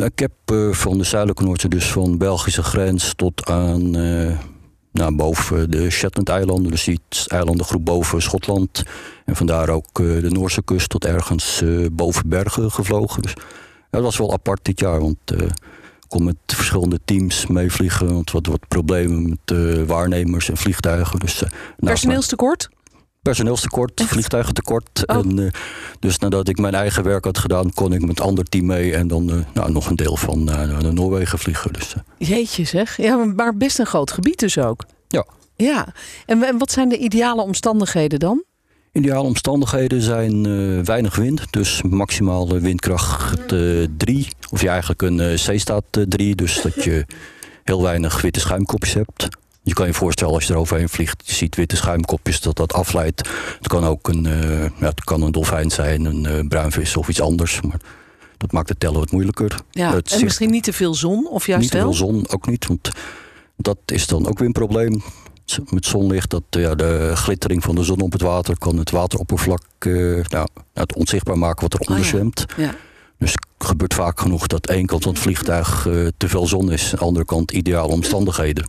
Nou, 0.00 0.12
ik 0.12 0.18
heb 0.18 0.32
eh, 0.44 0.70
van 0.70 0.98
de 0.98 1.04
zuidelijke 1.04 1.44
Noordzee, 1.44 1.70
dus 1.70 1.92
van 1.92 2.18
Belgische 2.18 2.62
grens 2.62 3.12
tot 3.16 3.46
aan 3.46 3.96
eh, 3.96 4.38
nou, 4.92 5.14
boven 5.14 5.70
de 5.70 5.90
Shetland-eilanden, 5.90 6.70
dus 6.70 6.84
die 6.84 7.00
eilandengroep 7.26 7.84
boven 7.84 8.22
Schotland. 8.22 8.82
En 9.24 9.36
vandaar 9.36 9.68
ook 9.68 10.00
eh, 10.00 10.06
de 10.06 10.30
Noorse 10.30 10.62
kust 10.62 10.88
tot 10.88 11.04
ergens 11.04 11.62
boven 11.92 12.28
Bergen 12.28 12.70
gevlogen. 12.70 13.22
Dus 13.22 13.32
ja, 13.34 13.42
dat 13.90 14.02
was 14.02 14.16
wel 14.16 14.32
apart 14.32 14.64
dit 14.64 14.80
jaar, 14.80 15.00
want 15.00 15.18
kon 16.10 16.24
met 16.24 16.36
verschillende 16.46 17.00
teams 17.04 17.46
meevliegen. 17.46 18.14
Want 18.14 18.30
wat 18.30 18.46
wat 18.46 18.68
problemen 18.68 19.28
met 19.28 19.58
eh, 19.58 19.82
waarnemers 19.82 20.48
en 20.48 20.56
vliegtuigen. 20.56 21.18
Dus, 21.18 21.42
eh, 21.42 21.50
mijn- 21.50 21.74
Personeelstekort? 21.78 22.68
personeelstekort, 23.22 24.00
Echt? 24.00 24.08
vliegtuigentekort. 24.08 25.02
Oh. 25.06 25.16
En, 25.16 25.38
eh, 25.38 25.50
dus 25.98 26.18
nadat 26.18 26.48
ik 26.48 26.58
mijn 26.58 26.74
eigen 26.74 27.02
werk 27.04 27.24
had 27.24 27.38
gedaan, 27.38 27.72
kon 27.72 27.92
ik 27.92 28.00
met 28.06 28.18
een 28.18 28.24
ander 28.24 28.44
team 28.44 28.66
mee 28.66 28.94
en 28.94 29.08
dan 29.08 29.44
nou, 29.54 29.72
nog 29.72 29.88
een 29.90 29.96
deel 29.96 30.16
van 30.16 30.48
eh, 30.50 30.80
naar 30.80 30.94
Noorwegen 30.94 31.38
vliegen. 31.38 31.72
Dus, 31.72 31.94
Jeetje 32.18 32.64
zeg. 32.64 32.96
Ja, 32.96 33.16
maar 33.16 33.56
best 33.56 33.78
een 33.78 33.86
groot 33.86 34.10
gebied 34.10 34.38
dus 34.38 34.58
ook. 34.58 34.84
Ja. 35.08 35.24
Ja. 35.56 35.86
En, 36.26 36.42
en 36.42 36.58
wat 36.58 36.70
zijn 36.72 36.88
de 36.88 36.98
ideale 36.98 37.42
omstandigheden 37.42 38.18
dan? 38.18 38.44
Ideale 38.92 39.26
omstandigheden 39.26 40.02
zijn 40.02 40.46
eh, 40.46 40.84
weinig 40.84 41.16
wind, 41.16 41.46
dus 41.50 41.82
maximaal 41.82 42.48
eh, 42.54 42.60
windkracht 42.60 43.48
3. 43.96 44.28
of 44.50 44.60
je 44.60 44.68
eigenlijk 44.68 45.02
een 45.02 45.20
eh, 45.20 45.36
zeestaat 45.36 45.84
3, 46.08 46.34
dus 46.34 46.62
dat 46.62 46.84
je 46.84 47.06
heel 47.64 47.82
weinig 47.82 48.20
witte 48.20 48.40
schuimkopjes 48.40 48.94
hebt. 48.94 49.28
Je 49.62 49.72
kan 49.74 49.86
je 49.86 49.94
voorstellen 49.94 50.34
als 50.34 50.46
je 50.46 50.52
er 50.52 50.58
overheen 50.58 50.88
vliegt, 50.88 51.22
je 51.26 51.32
ziet 51.34 51.56
witte 51.56 51.76
schuimkopjes, 51.76 52.40
dat 52.40 52.56
dat 52.56 52.72
afleidt. 52.72 53.28
Het 53.58 53.68
kan 53.68 53.84
ook 53.84 54.08
een, 54.08 54.26
eh, 54.26 54.62
ja, 54.62 54.86
het 54.88 55.04
kan 55.04 55.22
een 55.22 55.32
dolfijn 55.32 55.70
zijn, 55.70 56.04
een 56.04 56.26
eh, 56.26 56.46
bruinvis 56.48 56.96
of 56.96 57.08
iets 57.08 57.20
anders. 57.20 57.60
Maar 57.60 57.80
dat 58.36 58.52
maakt 58.52 58.68
het 58.68 58.80
tellen 58.80 58.98
wat 58.98 59.10
moeilijker. 59.10 59.58
Ja. 59.70 59.92
Het 59.94 60.04
en 60.04 60.10
zicht- 60.10 60.22
misschien 60.22 60.50
niet 60.50 60.64
te 60.64 60.72
veel 60.72 60.94
zon, 60.94 61.28
of 61.28 61.46
juist 61.46 61.62
niet 61.62 61.70
te 61.70 61.76
wel? 61.76 61.86
veel 61.86 61.96
zon, 61.96 62.28
ook 62.28 62.46
niet. 62.46 62.66
Want 62.66 62.90
dat 63.56 63.78
is 63.86 64.06
dan 64.06 64.26
ook 64.28 64.38
weer 64.38 64.46
een 64.46 64.52
probleem. 64.52 65.02
Met 65.70 65.86
zonlicht, 65.86 66.30
dat 66.30 66.42
eh, 66.50 66.60
ja, 66.62 66.74
de 66.74 67.10
glittering 67.14 67.62
van 67.62 67.74
de 67.74 67.82
zon 67.82 68.00
op 68.00 68.12
het 68.12 68.22
water 68.22 68.58
kan 68.58 68.76
het 68.76 68.90
wateroppervlak 68.90 69.62
eh, 69.78 69.92
nou, 70.28 70.48
het 70.72 70.94
onzichtbaar 70.94 71.38
maken 71.38 71.62
wat 71.62 71.74
eronder 71.74 71.96
Oh 71.96 72.10
ja. 72.10 72.16
zwemt. 72.16 72.46
Ja. 72.56 72.74
Dus 73.18 73.32
het 73.32 73.46
gebeurt 73.58 73.94
vaak 73.94 74.20
genoeg 74.20 74.46
dat 74.46 74.66
één 74.66 74.86
kant 74.86 75.02
van 75.02 75.12
het 75.12 75.22
vliegtuig 75.22 75.86
eh, 75.86 76.06
te 76.16 76.28
veel 76.28 76.46
zon 76.46 76.72
is, 76.72 76.92
aan 76.92 76.98
de 76.98 77.04
andere 77.04 77.24
kant 77.24 77.50
ideale 77.50 77.92
omstandigheden. 77.92 78.64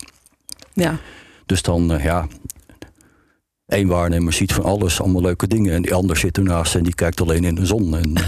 ja. 0.74 0.98
Dus 1.45 1.62
dan, 1.62 2.00
ja, 2.01 2.28
één 3.68 3.88
waarnemer 3.88 4.33
ziet 4.33 4.54
van 4.54 4.63
alles, 4.63 5.01
allemaal 5.01 5.22
leuke 5.22 5.48
dingen. 5.48 5.74
En 5.74 5.81
die 5.81 5.94
ander 5.94 6.18
zit 6.18 6.38
ernaast 6.38 6.75
en 6.75 6.83
die 6.83 6.95
kijkt 6.95 7.22
alleen 7.22 7.44
in 7.44 7.56
de 7.56 7.66
zon. 7.66 7.98
En, 7.98 8.13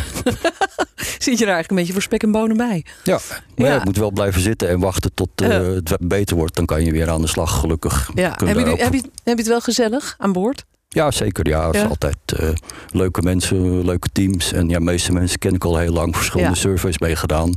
Zit 1.29 1.37
je 1.39 1.45
er 1.45 1.51
eigenlijk 1.51 1.69
een 1.69 1.75
beetje 1.75 1.93
voor 1.93 2.01
spek 2.01 2.23
en 2.23 2.31
bonen 2.31 2.57
bij? 2.57 2.85
ja, 3.03 3.19
maar 3.55 3.67
ja. 3.67 3.73
Je 3.73 3.81
moet 3.83 3.97
wel 3.97 4.11
blijven 4.11 4.41
zitten 4.41 4.69
en 4.69 4.79
wachten 4.79 5.13
tot 5.13 5.29
eh, 5.35 5.49
het 5.67 5.97
beter 5.99 6.35
wordt. 6.35 6.55
Dan 6.55 6.65
kan 6.65 6.85
je 6.85 6.91
weer 6.91 7.09
aan 7.09 7.21
de 7.21 7.27
slag, 7.27 7.59
gelukkig. 7.59 8.09
Ja. 8.15 8.29
Heb 8.29 8.39
je, 8.47 8.63
daar 8.63 8.67
ook- 8.73 8.79
heb, 8.79 8.93
je, 8.93 9.01
heb 9.01 9.11
je 9.23 9.31
het 9.35 9.47
wel 9.47 9.61
gezellig 9.61 10.15
aan 10.17 10.31
boord? 10.31 10.65
Ja, 10.89 11.11
zeker. 11.11 11.47
Ja, 11.47 11.65
het 11.65 11.75
is 11.75 11.81
Ja. 11.81 11.87
altijd 11.87 12.17
eh, 12.37 12.49
leuke 12.91 13.21
mensen, 13.21 13.85
leuke 13.85 14.07
teams. 14.13 14.51
En 14.53 14.69
ja, 14.69 14.77
de 14.77 14.83
meeste 14.83 15.11
mensen 15.11 15.39
ken 15.39 15.53
ik 15.53 15.63
al 15.65 15.77
heel 15.77 15.93
lang. 15.93 16.15
Verschillende 16.15 16.53
Ja. 16.53 16.59
surveys 16.59 16.97
meegedaan. 16.99 17.49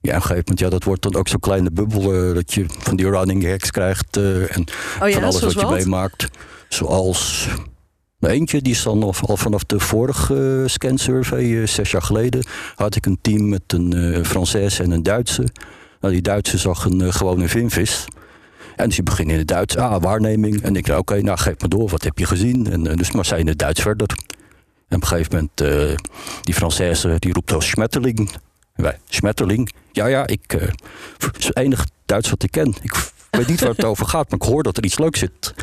Ja, 0.00 0.10
op 0.10 0.16
een 0.16 0.20
gegeven 0.22 0.36
moment, 0.42 0.58
ja, 0.58 0.68
dat 0.68 0.84
wordt 0.84 1.02
dan 1.02 1.14
ook 1.14 1.28
zo'n 1.28 1.40
kleine 1.40 1.70
bubbel. 1.70 2.12
eh, 2.28 2.34
dat 2.34 2.54
je 2.54 2.64
van 2.68 2.96
die 2.96 3.10
running 3.10 3.44
hacks 3.48 3.70
krijgt. 3.70 4.16
en 4.16 4.64
Oh 5.02 5.08
ja, 5.08 5.14
van 5.14 5.22
alles 5.22 5.40
wat 5.40 5.52
je 5.52 5.60
wat? 5.60 5.70
meemaakt. 5.70 6.28
Zoals... 6.68 7.48
eentje, 8.26 8.62
die 8.62 8.72
is 8.72 8.82
dan 8.82 9.02
al, 9.02 9.36
vanaf 9.36 9.64
de 9.64 9.80
vorige 9.80 10.64
scansurvey, 10.66 11.60
eh, 11.60 11.66
zes 11.66 11.90
jaar 11.90 12.02
geleden... 12.02 12.44
had 12.74 12.96
ik 12.96 13.06
een 13.06 13.18
team 13.20 13.48
met 13.48 13.62
een 13.66 13.92
eh 13.92 14.24
Française 14.24 14.82
en 14.82 14.90
een 14.90 15.02
Duitse. 15.02 15.48
Nou, 16.00 16.12
die 16.12 16.22
Duitse 16.22 16.58
zag 16.58 16.84
een 16.84 17.00
eh, 17.00 17.12
gewone 17.12 17.48
vinvis... 17.48 18.04
En 18.76 18.90
je 18.94 19.02
begint 19.02 19.30
in 19.30 19.38
het 19.38 19.48
Duits, 19.48 19.76
ah, 19.76 20.02
waarneming. 20.02 20.62
En 20.62 20.76
ik 20.76 20.86
dacht, 20.86 21.00
oké, 21.00 21.20
nou 21.22 21.38
geef 21.38 21.54
me 21.60 21.68
door, 21.68 21.88
wat 21.88 22.04
heb 22.04 22.18
je 22.18 22.26
gezien? 22.26 22.70
En 22.70 22.82
dus 22.82 23.10
maar 23.10 23.24
zij 23.24 23.38
in 23.38 23.46
het 23.46 23.58
Duits 23.58 23.80
verder. 23.80 24.08
En 24.88 24.96
op 24.96 25.02
een 25.02 25.08
gegeven 25.08 25.32
moment, 25.32 25.86
die 26.42 26.54
Française, 26.54 27.18
die 27.18 27.32
roept 27.32 27.52
al 27.52 27.60
Schmetterling. 27.60 28.30
Wij, 28.74 28.98
Schmetterling? 29.08 29.72
Ja, 29.92 30.06
ja, 30.06 30.26
ik, 30.26 30.50
het 31.18 31.36
is 31.38 31.46
het 31.46 31.56
enige 31.56 31.86
Duits 32.06 32.30
wat 32.30 32.42
ik 32.42 32.50
ken. 32.50 32.74
Ik 33.34 33.40
weet 33.40 33.48
niet 33.48 33.60
waar 33.60 33.70
het 33.70 33.84
over 33.84 34.06
gaat, 34.06 34.30
maar 34.30 34.40
ik 34.40 34.46
hoor 34.46 34.62
dat 34.62 34.76
er 34.76 34.84
iets 34.84 34.98
leuks 34.98 35.18
zit. 35.18 35.54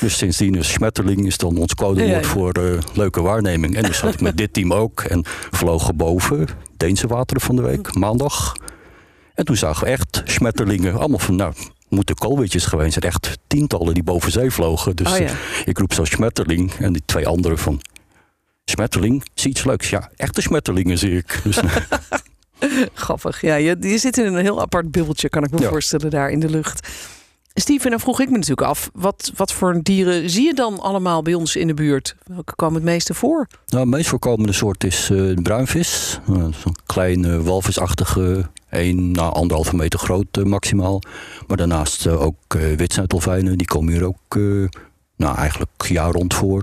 Dus 0.00 0.16
sindsdien 0.16 0.54
is 0.54 0.72
Schmetterling 0.72 1.26
is 1.26 1.36
dan 1.36 1.58
ons 1.58 1.74
codewoord 1.74 2.26
voor 2.26 2.52
eh, 2.52 2.78
leuke 2.94 3.22
waarneming. 3.22 3.76
En 3.76 3.82
dus 3.82 3.98
zat 3.98 4.14
ik 4.14 4.20
met 4.20 4.36
dit 4.36 4.52
team 4.52 4.72
ook 4.72 5.00
en 5.00 5.24
vlogen 5.50 5.96
boven 5.96 6.46
Deense 6.76 7.06
wateren 7.06 7.42
van 7.42 7.56
de 7.56 7.62
week, 7.62 7.94
maandag. 7.94 8.56
En 9.34 9.44
toen 9.44 9.56
zagen 9.56 9.84
we 9.84 9.90
echt 9.90 10.22
Schmetterlingen, 10.24 10.98
allemaal 10.98 11.18
van, 11.18 11.36
nou, 11.36 11.52
moeten 11.88 12.14
koolwitjes 12.14 12.64
geweest 12.64 12.92
zijn. 12.92 13.04
Echt 13.04 13.38
tientallen 13.46 13.94
die 13.94 14.02
boven 14.02 14.32
zee 14.32 14.50
vlogen. 14.50 14.96
Dus 14.96 15.12
Oh 15.12 15.18
ja. 15.18 15.24
eh, 15.24 15.32
ik 15.64 15.78
roep 15.78 15.92
zo 15.92 16.04
Schmetterling 16.04 16.72
en 16.72 16.92
die 16.92 17.02
twee 17.04 17.26
anderen 17.26 17.58
van... 17.58 17.80
Schmetterling, 18.64 19.24
zie 19.34 19.50
iets 19.50 19.64
leuks. 19.64 19.90
Ja, 19.90 20.10
echte 20.16 20.40
Schmetterlingen 20.40 20.98
zie 20.98 21.16
ik. 21.16 21.40
Dus, 21.44 21.60
Grappig. 22.94 23.40
Ja, 23.40 23.54
je, 23.54 23.76
je 23.80 23.98
zit 23.98 24.18
in 24.18 24.26
een 24.26 24.36
heel 24.42 24.60
apart 24.60 24.90
bubbeltje, 24.90 25.28
kan 25.28 25.44
ik 25.44 25.50
me 25.50 25.60
Ja. 25.60 25.68
voorstellen, 25.68 26.10
daar 26.10 26.30
in 26.30 26.40
de 26.40 26.48
lucht. 26.50 26.88
Steven, 27.54 27.90
dan 27.90 28.00
vroeg 28.00 28.20
ik 28.20 28.28
me 28.30 28.34
natuurlijk 28.34 28.68
af, 28.68 28.90
wat, 28.92 29.32
wat 29.36 29.52
voor 29.52 29.80
dieren 29.82 30.30
zie 30.30 30.44
je 30.44 30.54
dan 30.54 30.80
allemaal 30.80 31.22
bij 31.22 31.34
ons 31.34 31.56
in 31.56 31.66
de 31.66 31.74
buurt? 31.74 32.16
Welke 32.26 32.54
komen 32.54 32.74
het 32.74 32.84
meeste 32.84 33.14
voor? 33.14 33.46
Nou, 33.66 33.84
de 33.84 33.90
meest 33.90 34.08
voorkomende 34.08 34.52
soort 34.52 34.84
is 34.84 35.02
eh, 35.10 35.16
de 35.16 35.38
bruinvis. 35.42 36.20
Uh, 36.30 36.36
Zo'n 36.36 36.76
kleine 36.86 37.42
walvisachtige, 37.42 38.50
1 38.68 39.10
na 39.10 39.22
anderhalve 39.22 39.76
meter 39.76 39.98
groot 39.98 40.26
eh, 40.36 40.44
maximaal. 40.44 41.02
Maar 41.46 41.56
daarnaast 41.56 42.06
eh, 42.06 42.22
ook 42.22 42.54
uh, 42.56 42.76
witzuidolfijnen, 42.76 43.58
die 43.58 43.66
komen 43.66 43.92
hier 43.92 44.04
ook 44.04 44.36
eh, 44.36 44.42
nou, 45.16 45.36
eigenlijk 45.36 45.86
jaar 45.88 46.10
rond 46.10 46.34
voor. 46.34 46.62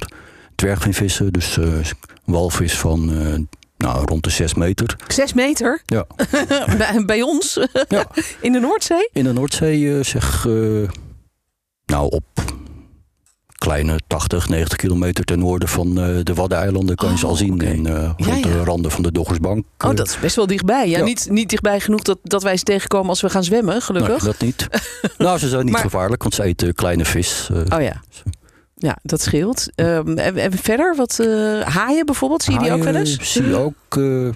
Dwergvinvissen, 0.55 1.33
dus 1.33 1.57
eh, 1.57 1.63
een 1.65 1.83
walvis 2.25 2.77
van 2.77 3.11
eh, 3.11 3.39
nou, 3.77 4.06
rond 4.06 4.23
de 4.23 4.30
6 4.30 4.54
meter. 4.54 4.95
Zes 5.07 5.33
meter? 5.33 5.81
Ja. 5.85 6.06
bij, 6.78 7.04
bij 7.06 7.21
ons? 7.21 7.59
Ja. 7.87 8.06
in 8.42 8.52
de 8.52 8.59
Noordzee? 8.59 9.09
In 9.13 9.23
de 9.23 9.33
Noordzee 9.33 9.97
eh, 9.97 10.04
zeg, 10.04 10.45
eh, 10.47 10.54
nou 11.85 12.09
op 12.09 12.23
kleine 13.57 13.99
80, 14.07 14.49
90 14.49 14.78
kilometer 14.78 15.23
ten 15.23 15.40
noorden 15.40 15.69
van 15.69 15.87
eh, 16.02 16.18
de 16.23 16.33
Waddeneilanden 16.33 16.95
kan 16.95 17.11
je 17.11 17.18
ze 17.18 17.25
al 17.25 17.31
Oh, 17.31 17.37
zien. 17.37 17.61
En, 17.61 17.85
rond 17.87 18.13
Ja, 18.18 18.35
ja. 18.35 18.42
de 18.42 18.63
randen 18.63 18.92
van 18.92 19.04
de 19.04 19.11
Doggersbank. 19.11 19.66
Oh, 19.78 19.95
dat 19.95 20.07
is 20.07 20.19
best 20.19 20.35
wel 20.35 20.47
dichtbij. 20.47 20.90
Ja, 20.90 20.97
Ja. 20.97 21.04
Niet, 21.04 21.28
niet 21.30 21.49
dichtbij 21.49 21.80
genoeg 21.80 22.02
dat, 22.02 22.18
dat 22.23 22.44
wij 22.44 22.57
ze 22.57 22.63
tegenkomen 22.63 23.09
als 23.09 23.21
we 23.21 23.30
gaan 23.30 23.44
zwemmen, 23.44 23.81
gelukkig. 23.81 24.23
Nee, 24.23 24.31
dat 24.31 24.42
niet. 24.42 24.68
nou, 25.18 25.37
ze 25.40 25.49
zijn 25.49 25.63
niet 25.63 25.73
Maar- 25.73 25.81
gevaarlijk, 25.81 26.21
want 26.21 26.33
ze 26.35 26.44
eten 26.44 26.73
kleine 26.73 27.06
vis. 27.06 27.49
Oh 27.73 27.81
ja. 27.81 28.02
Ja, 28.80 28.98
dat 29.02 29.22
scheelt. 29.22 29.68
Ehm, 29.76 30.18
en, 30.18 30.38
en 30.38 30.52
verder, 30.52 30.96
wat 30.96 31.19
eh, 31.19 31.62
haaien 31.62 32.06
bijvoorbeeld, 32.06 32.44
zie 32.44 32.54
je 32.54 32.60
die 32.60 32.72
ook 32.72 32.84
wel 32.84 32.96
eens? 32.96 33.31
Zie 33.34 33.48
je 33.48 33.56
ook 33.56 33.74
eh 33.98 34.30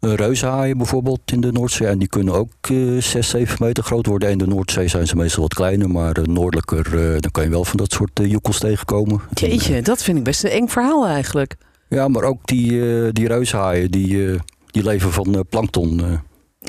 reuzenhaaien 0.00 0.76
bijvoorbeeld 0.76 1.20
in 1.32 1.40
de 1.40 1.52
Noordzee. 1.52 1.88
En 1.88 1.98
die 1.98 2.08
kunnen 2.08 2.34
ook 2.34 2.52
eh 2.60 2.96
6, 2.98 3.28
7 3.28 3.56
meter 3.60 3.84
groot 3.84 4.06
worden. 4.06 4.30
In 4.30 4.38
de 4.38 4.46
Noordzee 4.46 4.88
zijn 4.88 5.06
ze 5.06 5.16
meestal 5.16 5.42
wat 5.42 5.54
kleiner. 5.54 5.90
Maar 5.90 6.16
eh, 6.16 6.24
noordelijker, 6.24 6.90
dan 7.20 7.30
kan 7.30 7.44
je 7.44 7.50
wel 7.50 7.64
van 7.64 7.76
dat 7.76 7.92
soort 7.92 8.20
joekels 8.22 8.58
tegenkomen. 8.58 9.20
En, 9.34 9.48
Jeetje, 9.48 9.82
dat 9.82 10.02
vind 10.02 10.18
ik 10.18 10.24
best 10.24 10.44
een 10.44 10.50
eng 10.50 10.68
verhaal 10.68 11.06
eigenlijk. 11.06 11.56
ja, 11.88 12.08
maar 12.08 12.22
ook 12.22 12.46
die, 12.46 13.12
die 13.12 13.26
reuzenhaaien, 13.26 13.90
die, 13.90 14.36
die 14.70 14.82
leven 14.82 15.12
van 15.12 15.44
plankton. 15.48 16.20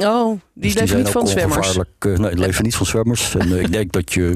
Oh, 0.03 0.39
die 0.53 0.71
Dus 0.71 0.73
leven 0.81 0.97
niet 0.97 1.09
van 1.09 1.27
zwemmers. 1.27 1.77
eh, 1.77 1.83
nee, 2.17 2.29
die 2.29 2.39
leven 2.39 2.63
niet 2.63 2.75
van 2.75 2.85
zwemmers. 2.85 3.35
En 3.35 3.51
eh, 3.51 3.59
ik 3.59 3.71
denk 3.71 3.91
dat 3.91 4.13
je 4.13 4.33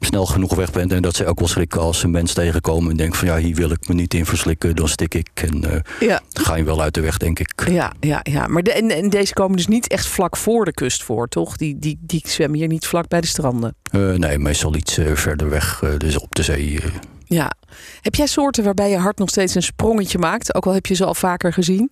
snel 0.00 0.26
genoeg 0.26 0.54
weg 0.54 0.70
bent 0.72 0.92
en 0.92 1.02
dat 1.02 1.16
ze 1.16 1.26
ook 1.26 1.38
wel 1.38 1.48
schrikken 1.48 1.80
als 1.80 1.98
ze 1.98 2.04
een 2.04 2.10
mens 2.10 2.32
tegenkomen 2.32 2.90
en 2.90 2.96
denken 2.96 3.18
van 3.18 3.28
ja, 3.28 3.36
hier 3.36 3.54
wil 3.54 3.70
ik 3.70 3.88
me 3.88 3.94
niet 3.94 4.14
in 4.14 4.26
verslikken, 4.26 4.76
dan 4.76 4.88
stik 4.88 5.14
ik. 5.14 5.28
En 5.34 5.64
eh, 5.74 6.08
Ja, 6.08 6.20
dan 6.28 6.44
ga 6.44 6.54
je 6.54 6.64
wel 6.64 6.82
uit 6.82 6.94
de 6.94 7.00
weg, 7.00 7.16
denk 7.18 7.38
ik. 7.38 7.68
ja, 7.68 7.92
ja. 8.00 8.20
ja. 8.22 8.46
Maar 8.46 8.62
de, 8.62 8.72
en, 8.72 8.90
en 8.90 9.10
deze 9.10 9.32
komen 9.32 9.56
dus 9.56 9.66
niet 9.66 9.86
echt 9.88 10.06
vlak 10.06 10.36
voor 10.36 10.64
de 10.64 10.72
kust 10.72 11.02
voor, 11.02 11.28
toch? 11.28 11.56
Die, 11.56 11.78
die, 11.78 11.98
die 12.00 12.22
zwemmen 12.26 12.58
hier 12.58 12.68
niet 12.68 12.86
vlak 12.86 13.08
bij 13.08 13.20
de 13.20 13.26
stranden. 13.26 13.74
Nee, 13.92 14.38
meestal 14.38 14.74
iets 14.74 14.98
verder 15.14 15.48
weg, 15.48 15.82
dus 15.98 16.18
op 16.18 16.34
de 16.34 16.42
zee. 16.42 16.80
Ja. 17.26 17.52
Heb 18.00 18.14
jij 18.14 18.26
soorten 18.26 18.64
waarbij 18.64 18.90
je 18.90 18.96
hart 18.96 19.18
nog 19.18 19.28
steeds 19.28 19.54
een 19.54 19.62
sprongetje 19.62 20.18
maakt? 20.18 20.54
Ook 20.54 20.66
al 20.66 20.72
heb 20.72 20.86
je 20.86 20.94
ze 20.94 21.04
al 21.04 21.14
vaker 21.14 21.52
gezien? 21.52 21.90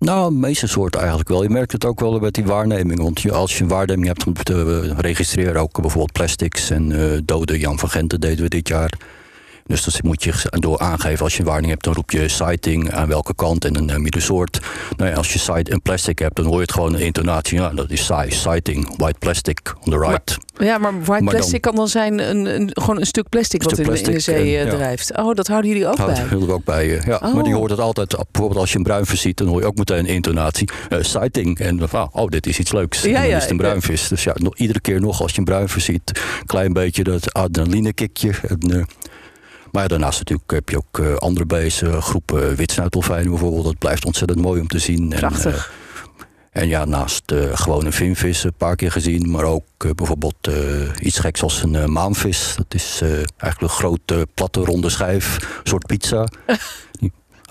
Nou, 0.00 0.32
meeste 0.32 0.66
soorten 0.66 1.00
eigenlijk 1.00 1.28
wel. 1.28 1.42
Je 1.42 1.48
merkt 1.48 1.72
het 1.72 1.84
ook 1.84 2.00
wel 2.00 2.18
met 2.18 2.34
die 2.34 2.44
waarneming. 2.44 3.02
Want 3.02 3.30
als 3.30 3.56
je 3.56 3.62
een 3.62 3.68
waarneming 3.68 4.06
hebt 4.06 4.26
om 4.26 4.32
te 4.32 4.82
eh, 4.90 4.98
registreren, 4.98 5.60
ook 5.60 5.80
bijvoorbeeld 5.80 6.12
plastics 6.12 6.70
en 6.70 6.92
eh 6.92 7.18
dode 7.24 7.58
Jan 7.58 7.78
van 7.78 7.88
Genten 7.90 8.20
deden 8.20 8.42
we 8.42 8.48
dit 8.48 8.68
jaar. 8.68 8.92
Dus 9.70 9.84
dat 9.84 10.02
moet 10.02 10.22
je 10.24 10.32
door 10.50 10.78
aangeven. 10.78 11.24
Als 11.24 11.32
je 11.32 11.38
een 11.40 11.44
waarneming 11.44 11.72
hebt, 11.72 11.84
dan 11.84 11.94
roep 11.94 12.10
je 12.10 12.28
sighting 12.28 12.92
aan 12.92 13.08
welke 13.08 13.34
kant 13.34 13.64
en 13.64 13.72
dan 13.72 13.84
neem 13.84 14.04
je 14.04 14.10
de 14.10 14.20
soort. 14.20 14.60
Nou 14.96 15.10
ja, 15.10 15.16
als 15.16 15.32
je 15.32 15.38
sight 15.38 15.70
een 15.70 15.82
plastic 15.82 16.18
hebt, 16.18 16.36
dan 16.36 16.44
hoor 16.44 16.54
je 16.54 16.60
het 16.60 16.72
gewoon 16.72 16.94
een 16.94 17.00
intonatie. 17.00 17.58
Ja, 17.58 17.68
dat 17.68 17.90
is 17.90 18.04
sight, 18.04 18.32
sighting, 18.34 18.94
white 18.96 19.18
plastic 19.18 19.74
on 19.84 19.90
the 19.92 19.98
right. 19.98 20.38
Ja, 20.58 20.78
maar 20.78 20.92
white 20.92 21.10
Maar 21.10 21.20
dan- 21.20 21.28
plastic 21.28 21.60
kan 21.60 21.74
dan 21.74 21.88
zijn 21.88 22.18
een, 22.30 22.54
een, 22.54 22.70
gewoon 22.72 22.98
een 23.00 23.06
stuk 23.06 23.28
plastic 23.28 23.62
wat 23.62 23.72
stuk 23.72 23.86
in, 23.86 23.92
de- 23.92 23.98
in 23.98 24.04
de 24.04 24.10
plastic, 24.10 24.34
zee 24.34 24.56
en, 24.56 24.66
eh, 24.66 24.70
ja. 24.72 24.76
drijft. 24.78 25.16
Oh, 25.16 25.34
dat 25.34 25.46
houden 25.46 25.70
jullie 25.70 25.86
ook 25.86 25.96
bij. 25.96 26.14
heel 26.28 26.42
er 26.42 26.52
ook 26.52 26.64
bij. 26.64 26.98
eh, 26.98 27.06
ja. 27.06 27.20
Oh. 27.22 27.34
Maar 27.34 27.42
die 27.44 27.54
hoort 27.54 27.70
het 27.70 27.80
altijd. 27.80 28.08
Bijvoorbeeld 28.30 28.60
als 28.60 28.70
je 28.72 28.76
een 28.78 28.82
bruinvis 28.84 29.20
ziet, 29.20 29.36
dan 29.36 29.46
hoor 29.46 29.60
je 29.60 29.66
ook 29.66 29.76
meteen 29.76 29.98
een 29.98 30.06
intonatie. 30.06 30.68
eh, 30.88 30.98
sighting. 31.02 31.58
En 31.58 31.88
van, 31.88 32.08
oh, 32.12 32.26
dit 32.28 32.46
is 32.46 32.58
iets 32.58 32.72
leuks. 32.72 33.02
Ja, 33.02 33.08
en 33.08 33.14
dan 33.14 33.28
ja, 33.30 33.36
is 33.36 33.42
het 33.42 33.50
een 33.50 33.56
bruinvis. 33.56 34.08
Dus 34.08 34.24
ja, 34.24 34.32
nog, 34.36 34.56
iedere 34.56 34.80
keer 34.80 35.00
nog 35.00 35.22
als 35.22 35.32
je 35.32 35.38
een 35.38 35.44
bruinvis 35.44 35.84
ziet, 35.84 36.20
klein 36.46 36.72
beetje 36.72 37.04
dat 37.04 37.32
adrenaline-kickje. 37.32 38.30
En, 38.48 38.86
maar 39.72 39.82
ja, 39.82 39.88
daarnaast 39.88 40.18
natuurlijk 40.18 40.50
heb 40.50 40.68
je 40.68 40.76
ook 40.76 40.98
eh, 40.98 41.14
andere 41.14 41.46
beesten, 41.46 42.02
groepen 42.02 42.56
witsnuitdolfijnen 42.56 43.30
bijvoorbeeld. 43.30 43.64
Dat 43.64 43.78
blijft 43.78 44.04
ontzettend 44.04 44.40
mooi 44.40 44.60
om 44.60 44.68
te 44.68 44.78
zien. 44.78 45.12
En, 45.12 45.18
Prachtig. 45.18 45.72
eh, 46.52 46.62
en 46.62 46.68
ja, 46.68 46.84
naast 46.84 47.30
eh, 47.32 47.38
gewone 47.52 47.92
vinvissen 47.92 48.48
een 48.48 48.54
paar 48.56 48.76
keer 48.76 48.92
gezien, 48.92 49.30
maar 49.30 49.44
ook 49.44 49.64
eh, 49.78 49.90
bijvoorbeeld 49.90 50.46
eh, 50.48 50.54
iets 51.00 51.18
geks 51.18 51.42
als 51.42 51.62
een 51.62 51.74
eh, 51.74 51.84
maanvis. 51.84 52.54
Dat 52.56 52.74
is 52.74 52.98
eh, 53.02 53.08
eigenlijk 53.12 53.60
een 53.60 53.68
grote, 53.68 54.26
platte, 54.34 54.60
ronde 54.60 54.88
schijf, 54.88 55.36
een 55.36 55.46
soort 55.70 55.86
pizza. 55.86 56.28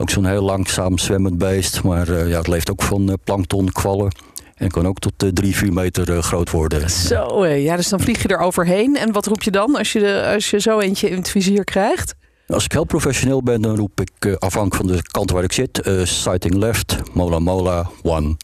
ook 0.02 0.10
zo'n 0.10 0.26
heel 0.26 0.44
langzaam 0.44 0.98
zwemmend 0.98 1.38
beest, 1.38 1.84
maar 1.84 2.10
eh, 2.10 2.30
ja, 2.30 2.38
het 2.38 2.48
leeft 2.48 2.72
ook 2.72 2.82
van 2.82 3.10
eh, 3.10 3.16
plankton, 3.24 3.72
kwallen. 3.72 4.12
En 4.60 4.70
kan 4.72 4.88
ook 4.88 5.00
tot 5.00 5.14
eh, 5.24 5.30
drie, 5.30 5.56
vier 5.56 5.74
meter 5.74 6.16
eh, 6.16 6.22
groot 6.22 6.52
worden. 6.52 6.90
Zo, 6.90 7.46
ja, 7.46 7.76
dus 7.76 7.90
dan 7.90 8.00
vlieg 8.00 8.22
je 8.22 8.28
er 8.28 8.40
overheen. 8.40 8.96
En 8.98 9.12
wat 9.12 9.26
roep 9.26 9.44
je 9.44 9.52
dan 9.52 9.76
als 9.76 9.92
je, 9.92 10.00
de, 10.00 10.32
als 10.34 10.50
je 10.50 10.60
zo 10.60 10.80
eentje 10.80 11.10
in 11.10 11.18
het 11.18 11.30
vizier 11.30 11.64
krijgt? 11.64 12.16
Als 12.48 12.64
ik 12.66 12.72
heel 12.72 12.84
professioneel 12.84 13.44
ben, 13.44 13.62
dan 13.62 13.76
roep 13.76 14.02
ik 14.02 14.12
eh, 14.20 14.34
afhankelijk 14.34 14.76
van 14.76 14.96
de 14.96 15.02
kant 15.12 15.32
waar 15.32 15.44
ik 15.44 15.52
zit, 15.52 15.82
sighting 16.04 16.54
left, 16.56 16.98
mola 17.14 17.40
mola, 17.40 17.90
one. 18.04 18.36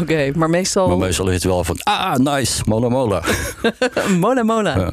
Oké, 0.00 0.30
maar 0.34 0.50
meestal 0.50 0.88
Maar 0.88 0.96
meestal 0.96 1.28
is 1.28 1.34
het 1.34 1.44
wel 1.44 1.64
van, 1.64 1.76
ah, 1.82 2.14
nice, 2.16 2.62
mola 2.66 2.88
mola. 2.88 3.22
Mona. 4.42 4.76
Ja. 4.78 4.92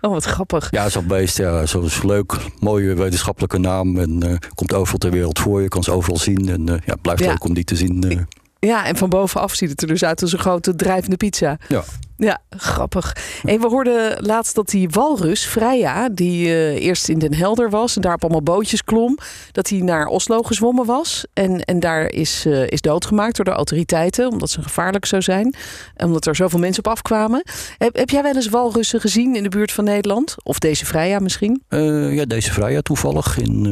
Oh, 0.00 0.10
wat 0.10 0.24
grappig. 0.24 0.68
Ja, 0.70 0.88
zo'n 0.88 1.06
beest, 1.06 1.36
ja, 1.38 1.66
zo 1.66 1.80
is 1.80 2.02
leuk. 2.02 2.36
Mooie 2.60 2.94
wetenschappelijke 2.94 3.58
naam. 3.58 3.98
En 3.98 4.38
komt 4.54 4.72
overal 4.74 4.98
ter 4.98 5.10
wereld 5.10 5.38
voor. 5.38 5.62
Je 5.62 5.68
kan 5.68 5.82
ze 5.82 5.90
overal 5.90 6.18
zien. 6.18 6.48
En 6.48 6.66
ja, 6.66 6.78
het 6.92 7.02
blijft 7.02 7.22
Ja. 7.22 7.28
leuk 7.28 7.44
om 7.44 7.54
die 7.54 7.64
te 7.64 7.76
zien. 7.76 8.26
Ja, 8.66 8.84
en 8.86 8.96
van 8.96 9.08
bovenaf 9.08 9.54
ziet 9.54 9.70
het 9.70 9.82
er 9.82 9.88
dus 9.88 10.04
uit 10.04 10.22
als 10.22 10.32
een 10.32 10.38
grote 10.38 10.74
drijvende 10.74 11.16
pizza. 11.16 11.58
ja. 11.68 11.84
Ja, 12.16 12.38
grappig. 12.50 13.16
En 13.44 13.60
we 13.60 13.68
hoorden 13.68 14.22
laatst 14.24 14.54
dat 14.54 14.68
die 14.68 14.88
walrus, 14.90 15.44
Freya, 15.44 16.08
die 16.08 16.46
eh, 16.46 16.84
eerst 16.84 17.08
in 17.08 17.18
Den 17.18 17.34
Helder 17.34 17.70
was 17.70 17.96
en 17.96 18.02
daar 18.02 18.14
op 18.14 18.22
allemaal 18.22 18.42
bootjes 18.42 18.84
klom, 18.84 19.18
dat 19.52 19.68
hij 19.68 19.78
naar 19.78 20.06
Oslo 20.06 20.42
gezwommen 20.42 20.86
was. 20.86 21.24
En, 21.32 21.64
en 21.64 21.80
daar 21.80 22.06
is, 22.06 22.44
eh, 22.46 22.66
is 22.66 22.80
doodgemaakt 22.80 23.36
door 23.36 23.44
de 23.44 23.50
autoriteiten, 23.50 24.28
omdat 24.28 24.50
ze 24.50 24.62
gevaarlijk 24.62 25.04
zou 25.06 25.22
zijn. 25.22 25.54
En 25.94 26.06
omdat 26.06 26.26
er 26.26 26.36
zoveel 26.36 26.58
mensen 26.58 26.84
op 26.84 26.92
afkwamen. 26.92 27.42
Heb, 27.78 27.96
heb 27.96 28.10
jij 28.10 28.22
wel 28.22 28.34
eens 28.34 28.48
walrussen 28.48 29.00
gezien 29.00 29.36
in 29.36 29.42
de 29.42 29.48
buurt 29.48 29.72
van 29.72 29.84
Nederland? 29.84 30.36
Of 30.42 30.58
deze 30.58 30.86
Freya 30.86 31.18
misschien? 31.18 31.62
Eh, 31.68 32.14
ja, 32.14 32.24
deze 32.24 32.52
vrijheid 32.52 32.84
toevallig 32.84 33.38
in 33.38 33.62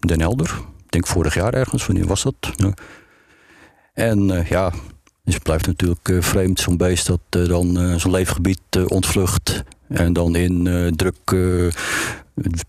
Den 0.00 0.20
Helder. 0.20 0.60
Ik 0.84 0.90
denk 0.90 1.06
vorig 1.06 1.34
jaar 1.34 1.54
ergens. 1.54 1.86
Wanneer 1.86 2.06
was 2.06 2.22
dat? 2.22 2.34
Ja. 2.56 2.72
En 3.92 4.30
eh, 4.30 4.46
ja, 4.46 4.70
dus 5.24 5.34
het 5.34 5.42
blijft 5.42 5.66
natuurlijk 5.66 6.08
eh, 6.08 6.20
vreemd. 6.20 6.60
Zo'n 6.60 6.76
beest 6.76 7.06
dat 7.06 7.20
eh, 7.28 7.46
dan 7.46 8.00
zo'n 8.00 8.10
leefgebied 8.10 8.86
ontvlucht. 8.86 9.62
En 9.88 10.12
dan 10.12 10.36
in 10.36 10.92
druk 10.96 11.36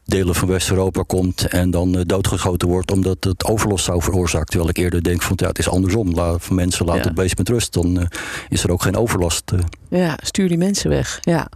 delen 0.06 0.36
van 0.36 0.48
West-Europa 0.48 1.04
komt. 1.08 1.48
En 1.48 1.72
dan 1.72 1.96
eh, 1.98 2.02
doodgeschoten 2.06 2.68
wordt 2.68 2.92
omdat 2.92 3.24
het 3.24 3.46
overlast 3.46 3.86
zou 3.86 4.02
veroorzaken. 4.02 4.48
Terwijl 4.48 4.70
ik 4.70 4.78
eerder 4.78 5.04
denk 5.04 5.22
van 5.22 5.34
ja, 5.42 5.48
het 5.48 5.60
is 5.60 5.70
andersom. 5.70 6.14
Laat, 6.14 6.50
mensen 6.50 6.86
laten 6.86 7.02
Ja. 7.02 7.08
het 7.08 7.16
beest 7.16 7.38
met 7.38 7.50
rust. 7.50 7.74
Dan 7.74 8.00
eh, 8.00 8.06
is 8.50 8.64
er 8.64 8.72
ook 8.72 8.82
geen 8.82 8.96
overlast. 8.96 9.52
eh. 9.52 9.60
Ja, 9.90 10.18
stuur 10.24 10.48
die 10.48 10.58
mensen 10.58 10.90
weg. 10.90 11.18
Ja. 11.22 11.48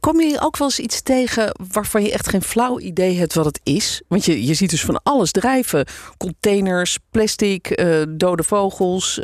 Kom 0.00 0.20
je 0.20 0.40
ook 0.40 0.56
wel 0.56 0.68
eens 0.68 0.78
iets 0.78 1.02
tegen 1.02 1.54
waarvan 1.72 2.02
je 2.02 2.12
echt 2.12 2.28
geen 2.28 2.42
flauw 2.42 2.78
idee 2.80 3.18
hebt 3.18 3.34
wat 3.34 3.44
het 3.44 3.60
is? 3.62 4.02
Want 4.08 4.24
je, 4.24 4.46
je 4.46 4.54
ziet 4.54 4.70
dus 4.70 4.84
van 4.84 5.00
alles 5.02 5.30
drijven. 5.32 5.86
Containers, 6.16 6.98
plastic, 7.10 7.82
dode 8.08 8.42
vogels, 8.42 9.20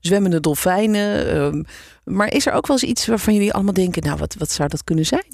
zwemmende 0.00 0.40
dolfijnen. 0.40 1.28
ehm. 1.34 1.62
maar 2.04 2.32
is 2.32 2.46
er 2.46 2.52
ook 2.52 2.66
wel 2.66 2.76
eens 2.80 2.90
iets 2.90 3.06
waarvan 3.06 3.34
jullie 3.34 3.52
allemaal 3.52 3.72
denken... 3.72 4.02
nou, 4.02 4.18
wat, 4.18 4.34
wat 4.38 4.50
zou 4.50 4.68
dat 4.68 4.84
kunnen 4.84 5.06
zijn? 5.06 5.24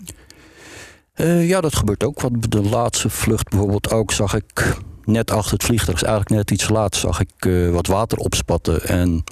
Eh, 1.14 1.48
ja, 1.48 1.60
dat 1.60 1.76
gebeurt 1.76 2.04
ook. 2.04 2.20
Want 2.20 2.50
de 2.52 2.62
laatste 2.62 3.10
vlucht 3.10 3.48
bijvoorbeeld 3.48 3.90
ook 3.90 4.12
zag 4.12 4.34
ik 4.34 4.76
net 5.04 5.30
achter 5.30 5.52
het 5.52 5.64
vliegtuig, 5.64 6.02
eigenlijk 6.02 6.30
net 6.30 6.50
iets 6.50 6.68
laat, 6.68 6.96
zag 6.96 7.20
ik 7.20 7.30
eh, 7.38 7.70
wat 7.70 7.86
water 7.86 8.18
opspatten 8.18 8.82
en 8.82 9.24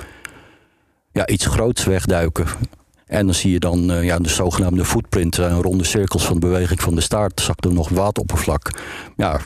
ja, 1.13 1.27
iets 1.27 1.47
groots 1.47 1.85
wegduiken. 1.85 2.47
En 3.13 3.27
dan 3.27 3.35
zie 3.35 3.53
je 3.53 3.59
dan 3.59 3.91
eh, 3.91 4.05
ja, 4.05 4.19
de 4.19 4.29
zogenaamde 4.29 4.85
footprint, 4.85 5.39
eh, 5.39 5.59
ronde 5.61 5.85
cirkels 5.85 6.25
van 6.25 6.35
de 6.35 6.47
beweging 6.47 6.81
van 6.81 6.95
de 6.95 7.01
staart, 7.01 7.41
zag 7.41 7.55
er 7.59 7.73
nog 7.73 7.89
wateroppervlak. 7.89 8.71
Ja, 9.17 9.41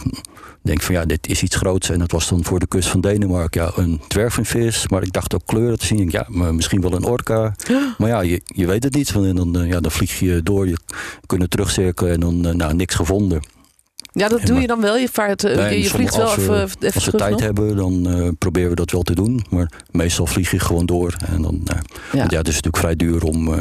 denk 0.67 0.83
van 0.83 0.95
ja, 0.95 1.05
dit 1.05 1.29
is 1.29 1.43
iets 1.43 1.57
groots. 1.57 1.91
En 1.91 1.99
dat 1.99 2.11
was 2.13 2.29
dan 2.29 2.45
voor 2.45 2.59
de 2.59 2.67
kust 2.67 2.89
van 2.89 3.01
Denemarken 3.01 3.63
ja, 3.63 3.73
een 3.77 4.01
dwergvinvis. 4.09 4.89
Maar 4.89 5.03
ik 5.03 5.13
dacht 5.13 5.35
ook 5.35 5.47
kleuren 5.47 5.79
te 5.79 5.87
zien. 5.87 6.09
Ja, 6.11 6.27
misschien 6.53 6.81
wel 6.81 6.93
een 6.93 7.05
orka. 7.05 7.55
Maar 7.99 8.09
ja, 8.09 8.21
je, 8.21 8.41
je 8.45 8.67
weet 8.67 8.85
het 8.85 8.95
niet. 8.95 9.13
Want 9.13 9.37
dan, 9.37 9.57
eh, 9.61 9.69
ja, 9.69 9.81
dan 9.81 9.91
vlieg 9.91 10.19
je 10.19 10.41
door. 10.43 10.69
Je 10.69 10.77
kunt 11.27 11.51
terugcirkelen 11.51 12.13
en 12.13 12.21
dan 12.21 12.47
eh, 12.47 12.55
nou, 12.55 12.75
niks 12.75 12.95
gevonden. 12.95 13.41
Ja, 14.13 14.29
dat 14.29 14.39
En 14.39 14.45
doe 14.45 14.53
maar- 14.53 14.63
je 14.63 14.69
dan 14.69 14.81
wel. 14.81 14.97
Je, 14.97 15.09
vaart, 15.13 15.45
eh, 15.45 15.57
Nee, 15.57 15.65
je, 15.65 15.71
sommige- 15.89 15.97
vliegt 15.97 16.17
wel 16.17 16.25
als 16.27 16.37
we- 16.37 16.43
even, 16.43 16.77
even 16.81 16.95
Als 16.95 17.05
we 17.05 17.11
tijd 17.17 17.31
nog. 17.31 17.41
hebben, 17.41 17.77
dan 17.77 18.37
proberen 18.39 18.69
we 18.71 18.75
dat 18.77 18.91
wel 18.91 19.03
te 19.03 19.15
doen. 19.15 19.45
Maar 19.51 19.71
meestal 19.91 20.27
vlieg 20.27 20.51
je 20.51 20.59
gewoon 20.59 20.87
door. 20.87 21.15
En 21.27 21.43
dan, 21.43 21.61
Ja. 21.65 21.83
Want 22.19 22.31
ja, 22.31 22.39
het 22.39 22.49
is 22.49 22.55
natuurlijk 22.55 22.77
vrij 22.83 22.97
duur 22.97 23.23
om 23.25 23.55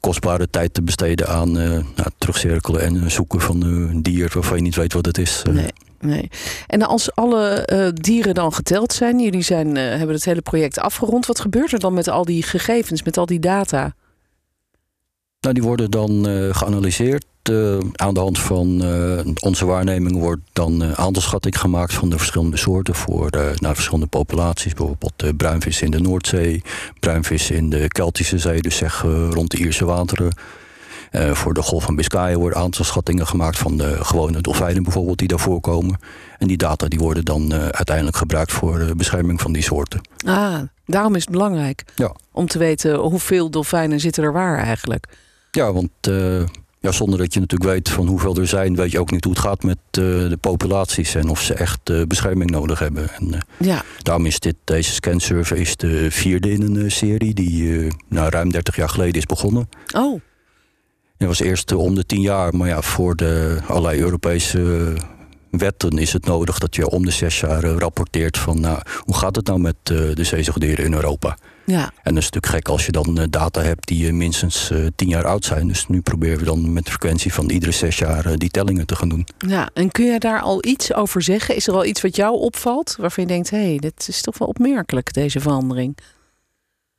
kostbare 0.00 0.50
tijd 0.50 0.74
te 0.74 0.82
besteden 0.82 1.28
aan 1.28 1.52
nou, 1.52 1.84
terugcirkelen 2.18 2.80
en 2.80 3.10
zoeken 3.10 3.40
van 3.40 3.62
een 3.62 4.02
dier 4.02 4.30
waarvan 4.34 4.56
je 4.56 4.62
niet 4.62 4.76
weet 4.76 4.92
wat 4.92 5.06
het 5.06 5.18
is. 5.18 5.42
Nee, 5.50 5.68
nee. 6.00 6.30
En 6.66 6.82
als 6.82 7.14
alle 7.14 7.48
eh, 7.48 7.88
dieren 7.92 8.34
dan 8.34 8.52
geteld 8.52 8.92
zijn, 8.92 9.20
jullie 9.20 9.42
zijn, 9.42 9.76
eh, 9.76 9.82
hebben 9.82 10.14
het 10.14 10.24
hele 10.24 10.40
project 10.40 10.78
afgerond. 10.78 11.26
Wat 11.26 11.40
gebeurt 11.40 11.72
er 11.72 11.78
dan 11.78 11.94
met 11.94 12.08
al 12.08 12.24
die 12.24 12.42
gegevens, 12.42 13.02
met 13.02 13.16
al 13.16 13.26
die 13.26 13.40
data? 13.40 13.94
Nou, 15.40 15.54
die 15.54 15.62
worden 15.62 15.90
dan 15.90 16.28
eh, 16.28 16.54
geanalyseerd. 16.54 17.24
Aan 17.92 18.14
de 18.14 18.20
hand 18.20 18.38
van 18.38 18.84
onze 19.40 19.66
waarneming 19.66 20.18
wordt 20.18 20.40
dan 20.52 20.82
eh 20.82 20.92
aantalschatting 20.92 21.58
gemaakt 21.58 21.94
van 21.94 22.10
de 22.10 22.16
verschillende 22.16 22.56
soorten 22.56 22.94
voor 22.94 23.30
naar 23.56 23.74
verschillende 23.74 24.06
populaties. 24.06 24.74
Bijvoorbeeld 24.74 25.36
bruinvis 25.36 25.82
in 25.82 25.90
de 25.90 26.00
Noordzee, 26.00 26.62
bruinvis 27.00 27.50
in 27.50 27.70
de 27.70 27.88
Keltische 27.88 28.38
Zee, 28.38 28.60
dus 28.60 28.76
zeg 28.76 29.02
rond 29.30 29.50
de 29.50 29.56
Ierse 29.56 29.84
wateren. 29.84 30.32
Eh, 31.16 31.32
voor 31.34 31.54
de 31.54 31.62
Golf 31.62 31.84
van 31.84 31.96
Biscayen 31.96 32.38
worden 32.38 32.58
aantalschattingen 32.58 33.26
gemaakt 33.26 33.58
van 33.58 33.76
de 33.76 34.04
gewone 34.04 34.40
dolfijnen 34.40 34.82
bijvoorbeeld 34.82 35.18
die 35.18 35.28
daar 35.28 35.38
voorkomen. 35.40 35.98
En 36.38 36.46
die 36.46 36.56
data 36.56 36.88
die 36.88 36.98
worden 36.98 37.24
dan 37.24 37.52
eh, 37.52 37.58
uiteindelijk 37.68 38.16
gebruikt 38.16 38.52
voor 38.52 38.78
de 38.78 38.94
bescherming 38.96 39.40
van 39.40 39.52
die 39.52 39.62
soorten. 39.62 40.00
Ah, 40.26 40.58
daarom 40.86 41.14
is 41.14 41.22
het 41.22 41.30
belangrijk 41.30 41.84
Ja. 41.94 42.12
om 42.32 42.46
te 42.46 42.58
weten 42.58 42.94
hoeveel 42.98 43.50
dolfijnen 43.50 44.00
zitten 44.00 44.24
er 44.24 44.32
waar 44.32 44.58
eigenlijk. 44.58 45.06
Ja, 45.50 45.72
want 45.72 45.90
eh, 46.00 46.42
ja, 46.80 46.92
zonder 46.92 47.18
dat 47.18 47.34
je 47.34 47.40
natuurlijk 47.40 47.70
weet 47.70 47.88
van 47.88 48.06
hoeveel 48.06 48.36
er 48.36 48.46
zijn, 48.46 48.76
weet 48.76 48.90
je 48.90 49.00
ook 49.00 49.10
niet 49.10 49.24
hoe 49.24 49.32
het 49.32 49.42
gaat 49.42 49.62
met 49.62 49.78
de 49.90 50.38
populaties 50.40 51.14
en 51.14 51.28
of 51.28 51.40
ze 51.40 51.54
echt 51.54 52.08
bescherming 52.08 52.50
nodig 52.50 52.78
hebben. 52.78 53.08
En 53.14 53.46
Ja, 53.58 53.82
daarom 54.02 54.26
is 54.26 54.40
dit, 54.40 54.54
deze 54.64 54.92
scansurvey 54.92 55.58
is 55.58 55.76
de 55.76 56.10
vierde 56.10 56.50
in 56.50 56.62
een 56.76 56.90
serie 56.90 57.34
die 57.34 57.88
nou, 58.08 58.28
ruim 58.30 58.50
30 58.50 58.76
jaar 58.76 58.88
geleden 58.88 59.14
is 59.14 59.26
begonnen. 59.26 59.68
oh, 59.94 60.20
Het 61.18 61.28
was 61.28 61.40
eerst 61.40 61.70
eh, 61.70 61.78
om 61.78 61.94
de 61.94 62.06
tien 62.06 62.20
jaar, 62.20 62.54
maar 62.54 62.68
ja, 62.68 62.82
voor 62.82 63.16
de 63.16 63.58
allerlei 63.66 64.00
Europese 64.00 64.92
wetten 65.50 65.98
is 65.98 66.12
het 66.12 66.24
nodig 66.24 66.58
dat 66.58 66.76
je 66.76 66.90
om 66.90 67.04
de 67.04 67.10
zes 67.10 67.40
jaar 67.40 67.64
rapporteert 67.64 68.38
van 68.38 68.60
nou, 68.60 68.78
hoe 68.98 69.16
gaat 69.16 69.36
het 69.36 69.46
nou 69.46 69.60
met 69.60 69.76
de 69.84 70.24
zeezoogdieren 70.24 70.84
in 70.84 70.92
Europa. 70.92 71.38
Ja. 71.64 71.82
En 72.02 72.14
dat 72.14 72.22
is 72.22 72.30
natuurlijk 72.30 72.46
gek 72.46 72.68
als 72.68 72.86
je 72.86 72.92
dan 72.92 73.26
data 73.30 73.62
hebt 73.62 73.88
die 73.88 74.12
minstens 74.12 74.70
tien 74.96 75.08
jaar 75.08 75.24
oud 75.24 75.44
zijn. 75.44 75.68
Dus 75.68 75.88
nu 75.88 76.00
proberen 76.00 76.38
we 76.38 76.44
dan 76.44 76.72
met 76.72 76.84
de 76.84 76.90
frequentie 76.90 77.32
van 77.32 77.50
iedere 77.50 77.72
zes 77.72 77.98
jaar 77.98 78.38
die 78.38 78.50
tellingen 78.50 78.86
te 78.86 78.96
gaan 78.96 79.08
doen. 79.08 79.26
Ja, 79.38 79.70
en 79.74 79.90
kun 79.90 80.04
je 80.04 80.18
daar 80.18 80.40
al 80.40 80.64
iets 80.64 80.94
over 80.94 81.22
zeggen? 81.22 81.56
Is 81.56 81.66
er 81.66 81.74
al 81.74 81.84
iets 81.84 82.00
wat 82.00 82.16
jou 82.16 82.38
opvalt 82.38 82.96
waarvan 82.98 83.24
je 83.24 83.30
denkt, 83.30 83.50
hé, 83.50 83.68
hey, 83.68 83.78
dit 83.78 84.08
is 84.08 84.20
toch 84.20 84.38
wel 84.38 84.48
opmerkelijk, 84.48 85.12
deze 85.12 85.40
verandering? 85.40 85.96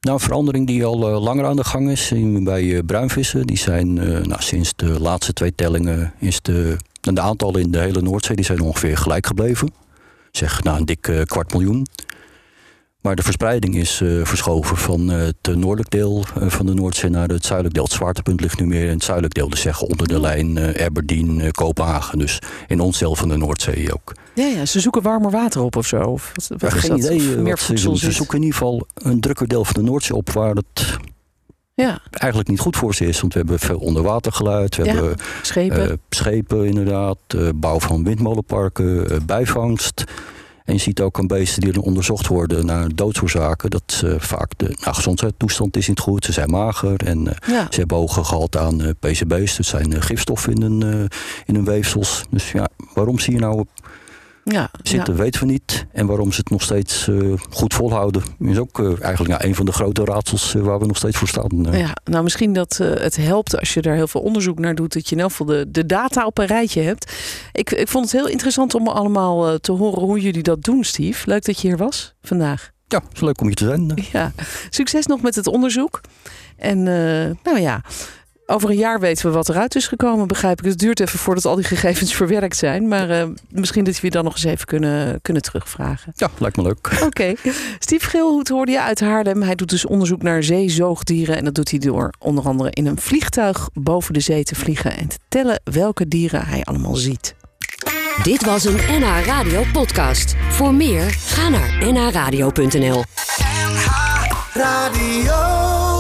Nou, 0.08 0.20
verandering 0.20 0.68
die 0.68 0.86
al 0.86 1.10
uh, 1.10 1.22
langer 1.24 1.46
aan 1.46 1.56
de 1.56 1.64
gang 1.64 1.90
is 1.90 2.14
bij 2.44 2.64
uh, 2.64 2.80
bruinvissen. 2.86 3.48
Die 3.48 3.58
zijn 3.58 3.94
nou, 3.94 4.42
sinds 4.42 4.74
de 4.76 5.00
laatste 5.00 5.34
twee 5.34 5.56
tellingen 5.56 6.14
is 6.20 6.42
de, 6.42 6.78
de 7.02 7.22
aantallen 7.22 7.62
in 7.62 7.72
de 7.72 7.80
hele 7.80 8.02
Noordzee 8.02 8.36
die 8.36 8.46
zijn 8.46 8.62
ongeveer 8.62 8.98
gelijk 8.98 9.26
gebleven. 9.26 9.74
Zeg 10.32 10.64
nou 10.64 10.78
een 10.78 10.86
dik 10.86 11.02
kwart 11.26 11.54
miljoen. 11.54 11.88
Maar 13.02 13.16
de 13.16 13.24
verspreiding 13.24 13.76
is 13.76 14.02
uh, 14.02 14.26
verschoven 14.26 14.78
van 14.78 15.12
uh, 15.12 15.18
het 15.18 15.56
noordelijk 15.56 15.90
deel 15.90 16.26
uh, 16.38 16.50
van 16.50 16.66
de 16.66 16.74
Noordzee 16.74 17.10
naar 17.10 17.28
het 17.28 17.46
zuidelijk 17.46 17.76
deel. 17.76 17.84
Het 17.84 17.94
zwaartepunt 17.94 18.42
ligt 18.42 18.60
nu 18.60 18.66
meer 18.66 18.84
in 18.84 18.94
het 18.94 19.04
zuidelijk 19.04 19.34
deel, 19.34 19.50
dus 19.50 19.62
zeggen 19.62 19.88
onder 19.88 20.08
de 20.08 20.20
lijn 20.20 20.78
Aberdeen, 20.80 21.52
Kopenhagen. 21.52 22.20
Dus 22.20 22.40
in 22.68 22.80
ons 22.80 23.00
deel 23.00 23.16
van 23.16 23.30
de 23.30 23.38
Noordzee 23.38 23.94
ook. 23.94 24.14
Ja, 24.34 24.46
ja, 24.46 24.66
ze 24.66 24.80
zoeken 24.80 25.02
warmer 25.02 25.32
water 25.32 25.62
op 25.62 25.76
of 25.76 25.88
zo? 25.88 26.02
Of 26.02 26.32
wat, 26.34 26.62
wat 26.62 26.72
ja, 26.72 26.80
geen 26.80 26.98
idee. 26.98 27.38
meer 27.38 27.58
ze, 27.58 27.78
zoeken 28.12 28.38
in 28.38 28.44
ieder 28.44 28.58
geval 28.58 28.88
een 28.94 29.20
drukker 29.20 29.48
deel 29.48 29.66
van 29.66 29.74
de 29.74 29.90
Noordzee 29.90 30.18
op 30.18 30.30
waar 30.30 30.56
het 30.56 30.98
ja. 31.74 32.00
eigenlijk 32.12 32.50
niet 32.50 32.60
goed 32.60 32.76
voor 32.76 32.96
ze 32.96 33.06
is. 33.06 33.20
Want 33.22 33.34
we 33.34 33.40
hebben 33.40 33.60
veel 33.60 33.80
onderwatergeluid, 33.80 34.76
we 34.76 34.84
ja, 34.84 34.94
hebben 34.94 35.16
schepen. 35.42 36.02
schepen 36.10 36.66
inderdaad, 36.66 37.18
bouw 37.56 37.80
van 37.80 38.04
windmolenparken, 38.04 39.26
bijvangst. 39.26 40.04
En 40.68 40.74
je 40.74 40.80
ziet 40.80 41.02
ook 41.02 41.20
aan 41.20 41.28
beesten 41.28 41.62
die 41.62 41.82
onderzocht 41.82 42.28
worden 42.28 42.66
naar 42.66 42.96
doodsoorzaken, 42.96 43.70
dat 43.70 44.02
uh, 44.06 44.14
vaak 44.18 44.52
de 44.58 44.76
nou, 44.80 44.96
gezondheidstoestand 44.96 45.78
is 45.78 45.88
niet 45.88 46.00
goed. 46.00 46.26
Ze 46.26 46.32
zijn 46.32 46.50
mager 46.50 47.06
en 47.06 47.26
uh, 47.26 47.32
ja. 47.48 47.68
ze 47.70 47.80
hebben 47.80 47.98
hoge 47.98 48.24
gehalte 48.24 48.60
aan 48.60 48.82
uh, 48.82 48.90
PCB's. 49.00 49.58
Dat 49.58 49.66
zijn 49.66 50.02
gifstoffen 50.02 50.54
in 50.54 50.62
hun, 50.62 51.10
in 51.46 51.56
hun 51.56 51.66
weefsels. 51.66 52.24
Dus 52.30 52.52
ja, 52.52 52.68
waarom 52.94 53.20
zie 53.20 53.34
je 53.34 53.40
nou 53.40 53.66
ja, 54.52 54.70
zitten, 54.84 55.16
ja. 55.16 55.22
weten 55.22 55.40
we 55.40 55.52
niet. 55.52 55.86
En 55.92 56.06
waarom 56.06 56.32
ze 56.32 56.40
het 56.40 56.50
nog 56.50 56.62
steeds 56.62 57.08
uh, 57.08 57.34
goed 57.50 57.74
volhouden, 57.74 58.24
is 58.40 58.58
ook 58.58 58.80
uh, 58.80 58.88
eigenlijk 58.88 59.28
nou, 59.28 59.44
een 59.44 59.56
van 59.56 59.66
de 59.66 59.72
grote 59.72 60.04
raadsels 60.04 60.54
uh, 60.54 60.64
waar 60.64 60.80
we 60.80 60.86
nog 60.86 60.98
steeds 60.98 61.18
voor 61.18 61.28
staan. 61.28 61.68
Ja, 61.72 61.96
nou 62.04 62.24
misschien 62.24 62.54
dat 62.54 62.78
het 62.78 63.16
helpt 63.16 63.60
als 63.60 63.74
je 63.74 63.82
daar 63.82 63.96
heel 63.96 64.08
veel 64.08 64.22
onderzoek 64.22 64.60
naar 64.60 64.76
doet, 64.76 64.94
dat 64.94 65.10
je 65.10 65.16
in 65.16 65.22
elk 65.22 65.30
geval 65.30 65.46
de, 65.46 65.66
de 65.72 65.86
data 65.86 66.26
op 66.26 66.38
een 66.38 66.46
rijtje 66.46 66.82
hebt. 66.82 67.14
Ik, 67.52 67.72
ik 67.72 67.88
vond 67.88 68.04
het 68.04 68.14
heel 68.14 68.28
interessant 68.28 68.76
om 68.76 68.88
allemaal 68.88 69.60
te 69.60 69.72
horen 69.72 70.02
hoe 70.02 70.20
jullie 70.20 70.44
dat 70.44 70.64
doen, 70.64 70.84
Steve. 70.84 71.30
Leuk 71.30 71.46
dat 71.46 71.62
je 71.62 71.68
hier 71.68 71.78
was 71.78 72.16
vandaag. 72.22 72.72
Ja, 72.88 72.98
het 72.98 73.14
is 73.14 73.22
leuk 73.22 73.42
om 73.42 73.48
hier 73.48 73.56
te 73.56 73.66
zijn. 73.66 73.94
Ja, 74.12 74.32
succes 74.70 75.06
nog 75.06 75.22
met 75.22 75.36
het 75.36 75.48
onderzoek. 75.48 76.02
En 76.58 76.84
nou 77.44 77.60
ja, 77.60 77.82
over 78.50 78.70
een 78.70 78.78
jaar 78.78 79.00
weten 79.00 79.26
we 79.26 79.32
wat 79.32 79.50
eruit 79.50 79.76
is 79.76 79.88
gekomen, 79.88 80.28
begrijp 80.28 80.60
ik. 80.60 80.66
Het 80.66 80.80
duurt 80.80 81.00
even 81.00 81.20
voordat 81.20 81.46
al 81.46 81.56
die 81.56 81.64
gegevens 81.64 82.16
verwerkt 82.22 82.58
zijn. 82.58 82.88
Maar 82.88 83.10
uh, 83.10 83.24
misschien 83.50 83.84
dat 83.84 83.96
we 83.96 84.00
je 84.02 84.12
dan 84.12 84.24
nog 84.24 84.34
eens 84.34 84.44
even 84.44 84.66
kunnen, 84.66 85.22
kunnen 85.22 85.42
terugvragen. 85.42 86.14
Ja, 86.16 86.30
lijkt 86.38 86.58
me 86.58 86.64
leuk. 86.64 86.88
Oké. 86.94 87.06
Okay. 87.06 87.38
Steve 87.80 88.10
Geelhoed 88.10 88.48
hoorde 88.48 88.72
je 88.72 88.82
uit 88.82 89.00
Haarlem. 89.00 89.42
Hij 89.42 89.56
doet 89.56 89.70
dus 89.70 89.86
onderzoek 89.86 90.22
naar 90.22 90.44
zeezoogdieren. 90.44 91.38
En 91.38 91.46
dat 91.46 91.56
doet 91.56 91.70
hij 91.70 91.80
door 91.80 92.14
onder 92.20 92.44
andere 92.44 92.70
in 92.72 92.86
een 92.86 93.00
vliegtuig 93.00 93.70
boven 93.74 94.14
de 94.14 94.20
zee 94.20 94.44
te 94.44 94.56
vliegen... 94.56 94.98
en 94.98 95.08
te 95.08 95.18
tellen 95.30 95.62
welke 95.64 96.08
dieren 96.08 96.46
hij 96.46 96.64
allemaal 96.64 96.96
ziet. 96.96 97.36
Dit 98.24 98.46
was 98.46 98.66
een 98.66 98.80
NH 99.00 99.26
Radio 99.26 99.64
podcast. 99.74 100.36
Voor 100.50 100.74
meer, 100.74 101.04
ga 101.10 101.50
naar 101.50 101.94
nhradio.nl 101.94 103.04
NH 103.40 103.88
Radio 104.54 105.97